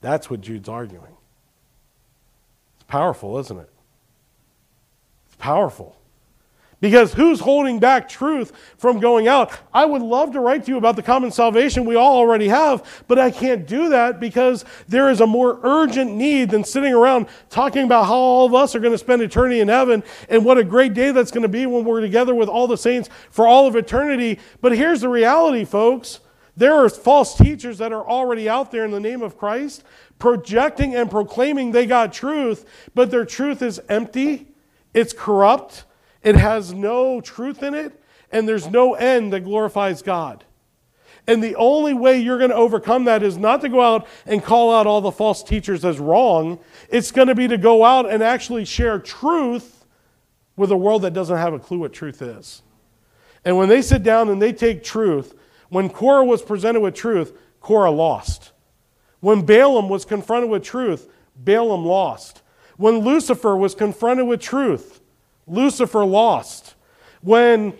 [0.00, 1.16] That's what Jude's arguing.
[2.76, 3.70] It's powerful, isn't it?
[5.26, 5.97] It's powerful.
[6.80, 9.50] Because who's holding back truth from going out?
[9.74, 13.02] I would love to write to you about the common salvation we all already have,
[13.08, 17.26] but I can't do that because there is a more urgent need than sitting around
[17.50, 20.56] talking about how all of us are going to spend eternity in heaven and what
[20.56, 23.48] a great day that's going to be when we're together with all the saints for
[23.48, 24.38] all of eternity.
[24.60, 26.20] But here's the reality, folks.
[26.56, 29.82] There are false teachers that are already out there in the name of Christ,
[30.20, 32.64] projecting and proclaiming they got truth,
[32.94, 34.48] but their truth is empty,
[34.92, 35.84] it's corrupt,
[36.22, 38.00] it has no truth in it,
[38.30, 40.44] and there's no end that glorifies God.
[41.26, 44.42] And the only way you're going to overcome that is not to go out and
[44.42, 46.58] call out all the false teachers as wrong.
[46.88, 49.84] It's going to be to go out and actually share truth
[50.56, 52.62] with a world that doesn't have a clue what truth is.
[53.44, 55.34] And when they sit down and they take truth,
[55.68, 58.52] when Korah was presented with truth, Korah lost.
[59.20, 62.42] When Balaam was confronted with truth, Balaam lost.
[62.78, 64.97] When Lucifer was confronted with truth,
[65.48, 66.74] Lucifer lost.
[67.22, 67.74] When,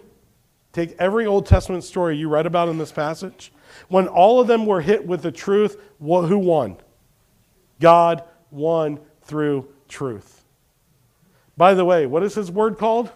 [0.73, 3.53] take every Old Testament story you read about in this passage,
[3.89, 6.77] when all of them were hit with the truth, who won?
[7.81, 10.45] God won through truth.
[11.57, 13.11] By the way, what is his word called?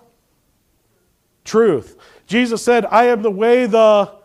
[1.44, 1.96] Truth.
[2.26, 4.22] Jesus said, I am the way, the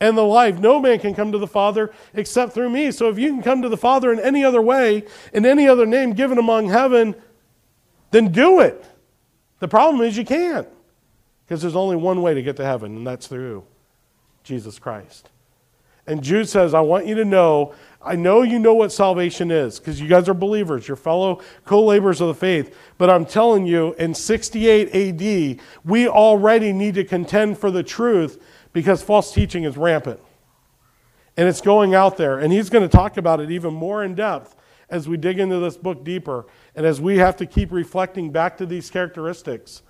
[0.00, 0.58] and the life.
[0.58, 2.90] No man can come to the Father except through me.
[2.90, 5.86] So if you can come to the Father in any other way, in any other
[5.86, 7.14] name given among heaven,
[8.10, 8.84] then do it.
[9.64, 10.68] The problem is you can't.
[11.46, 13.64] Because there's only one way to get to heaven, and that's through
[14.42, 15.30] Jesus Christ.
[16.06, 19.78] And Jude says, I want you to know, I know you know what salvation is,
[19.78, 22.76] because you guys are believers, you're fellow co laborers of the faith.
[22.98, 28.44] But I'm telling you, in 68 AD, we already need to contend for the truth
[28.74, 30.20] because false teaching is rampant.
[31.38, 32.38] And it's going out there.
[32.38, 34.56] And he's going to talk about it even more in depth
[34.94, 38.56] as we dig into this book deeper and as we have to keep reflecting back
[38.56, 39.82] to these characteristics.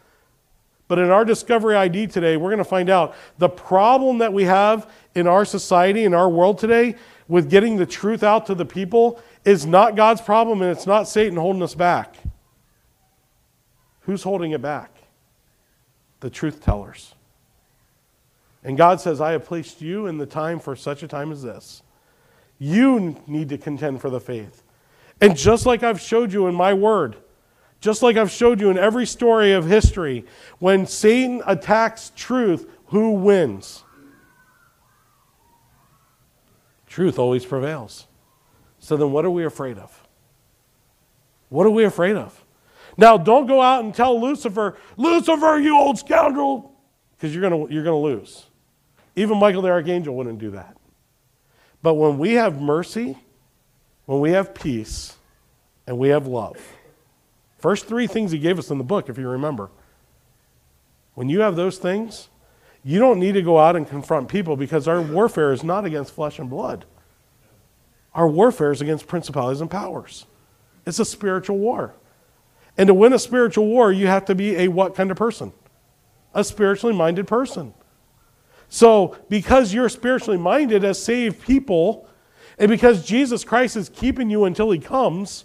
[0.88, 4.44] But in our Discovery ID today, we're going to find out the problem that we
[4.44, 6.94] have in our society, in our world today,
[7.28, 11.07] with getting the truth out to the people is not God's problem and it's not
[11.07, 12.16] Satan holding us back.
[14.00, 14.90] Who's holding it back?
[16.20, 17.14] The truth tellers.
[18.62, 21.42] And God says, I have placed you in the time for such a time as
[21.42, 21.82] this.
[22.59, 24.64] You need to contend for the faith.
[25.25, 27.16] And just like I've showed you in my word,
[27.81, 30.27] just like I've showed you in every story of history,
[30.59, 33.85] when Satan attacks truth, who wins?
[36.87, 38.07] Truth always prevails.
[38.81, 39.99] So then, what are we afraid of?
[41.49, 42.45] What are we afraid of?
[42.99, 46.77] Now, don't go out and tell Lucifer, Lucifer, you old scoundrel,
[47.16, 48.45] because you're going you're going to lose.
[49.16, 50.77] Even Michael the Archangel wouldn't do that.
[51.83, 53.16] But when we have mercy,
[54.07, 55.16] when we have peace,
[55.86, 56.57] and we have love,
[57.59, 59.70] first three things he gave us in the book, if you remember,
[61.14, 62.28] when you have those things,
[62.82, 66.12] you don't need to go out and confront people because our warfare is not against
[66.12, 66.84] flesh and blood.
[68.14, 70.26] Our warfare is against principalities and powers.
[70.86, 71.94] It's a spiritual war.
[72.76, 75.52] And to win a spiritual war, you have to be a what kind of person?
[76.34, 77.72] A spiritually minded person.
[78.68, 82.09] So, because you're spiritually minded as saved people,
[82.59, 85.44] and because Jesus Christ is keeping you until he comes,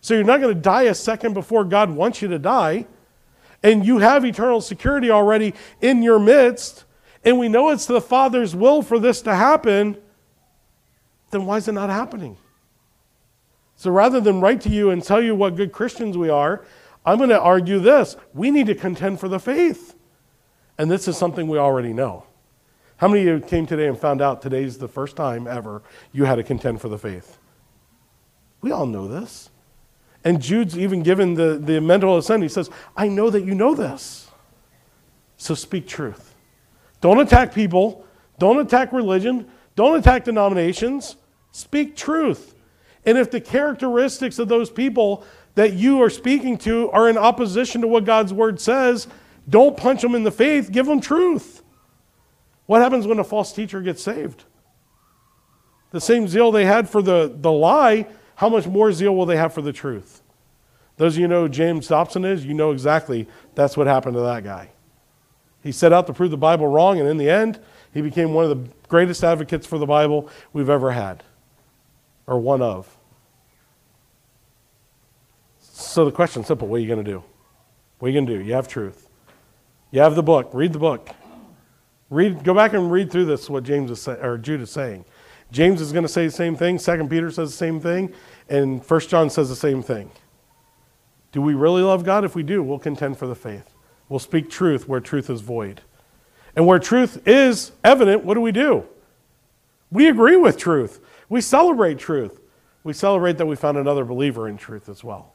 [0.00, 2.86] so you're not going to die a second before God wants you to die,
[3.62, 6.84] and you have eternal security already in your midst,
[7.24, 9.96] and we know it's the Father's will for this to happen,
[11.30, 12.36] then why is it not happening?
[13.76, 16.64] So rather than write to you and tell you what good Christians we are,
[17.04, 18.16] I'm going to argue this.
[18.34, 19.94] We need to contend for the faith.
[20.76, 22.24] And this is something we already know.
[23.00, 25.82] How many of you came today and found out today's the first time ever
[26.12, 27.38] you had to contend for the faith?
[28.60, 29.48] We all know this.
[30.22, 32.42] And Jude's even given the, the mental assent.
[32.42, 34.28] He says, I know that you know this.
[35.38, 36.34] So speak truth.
[37.00, 38.04] Don't attack people.
[38.38, 39.48] Don't attack religion.
[39.76, 41.16] Don't attack denominations.
[41.52, 42.54] Speak truth.
[43.06, 45.24] And if the characteristics of those people
[45.54, 49.08] that you are speaking to are in opposition to what God's word says,
[49.48, 51.62] don't punch them in the faith, give them truth.
[52.70, 54.44] What happens when a false teacher gets saved?
[55.90, 58.06] The same zeal they had for the, the lie,
[58.36, 60.22] how much more zeal will they have for the truth?
[60.96, 64.44] Those of you know James Dobson is, you know exactly that's what happened to that
[64.44, 64.70] guy.
[65.64, 67.58] He set out to prove the Bible wrong, and in the end,
[67.92, 71.24] he became one of the greatest advocates for the Bible we've ever had,
[72.28, 72.96] or one of.
[75.58, 77.24] So the question's simple what are you going to do?
[77.98, 78.44] What are you going to do?
[78.44, 79.08] You have truth.
[79.90, 80.50] You have the book.
[80.52, 81.10] Read the book.
[82.10, 85.04] Read, go back and read through this, what James is say, or Jude is saying.
[85.52, 86.78] James is going to say the same thing.
[86.78, 88.12] Second Peter says the same thing.
[88.48, 90.10] And First John says the same thing.
[91.32, 92.24] Do we really love God?
[92.24, 93.74] If we do, we'll contend for the faith.
[94.08, 95.82] We'll speak truth where truth is void.
[96.56, 98.84] And where truth is evident, what do we do?
[99.90, 101.00] We agree with truth.
[101.28, 102.40] We celebrate truth.
[102.82, 105.34] We celebrate that we found another believer in truth as well.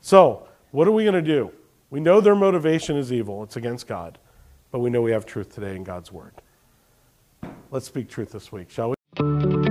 [0.00, 1.52] So, what are we going to do?
[1.90, 4.18] We know their motivation is evil, it's against God,
[4.72, 6.32] but we know we have truth today in God's Word.
[7.70, 9.61] Let's speak truth this week, shall we?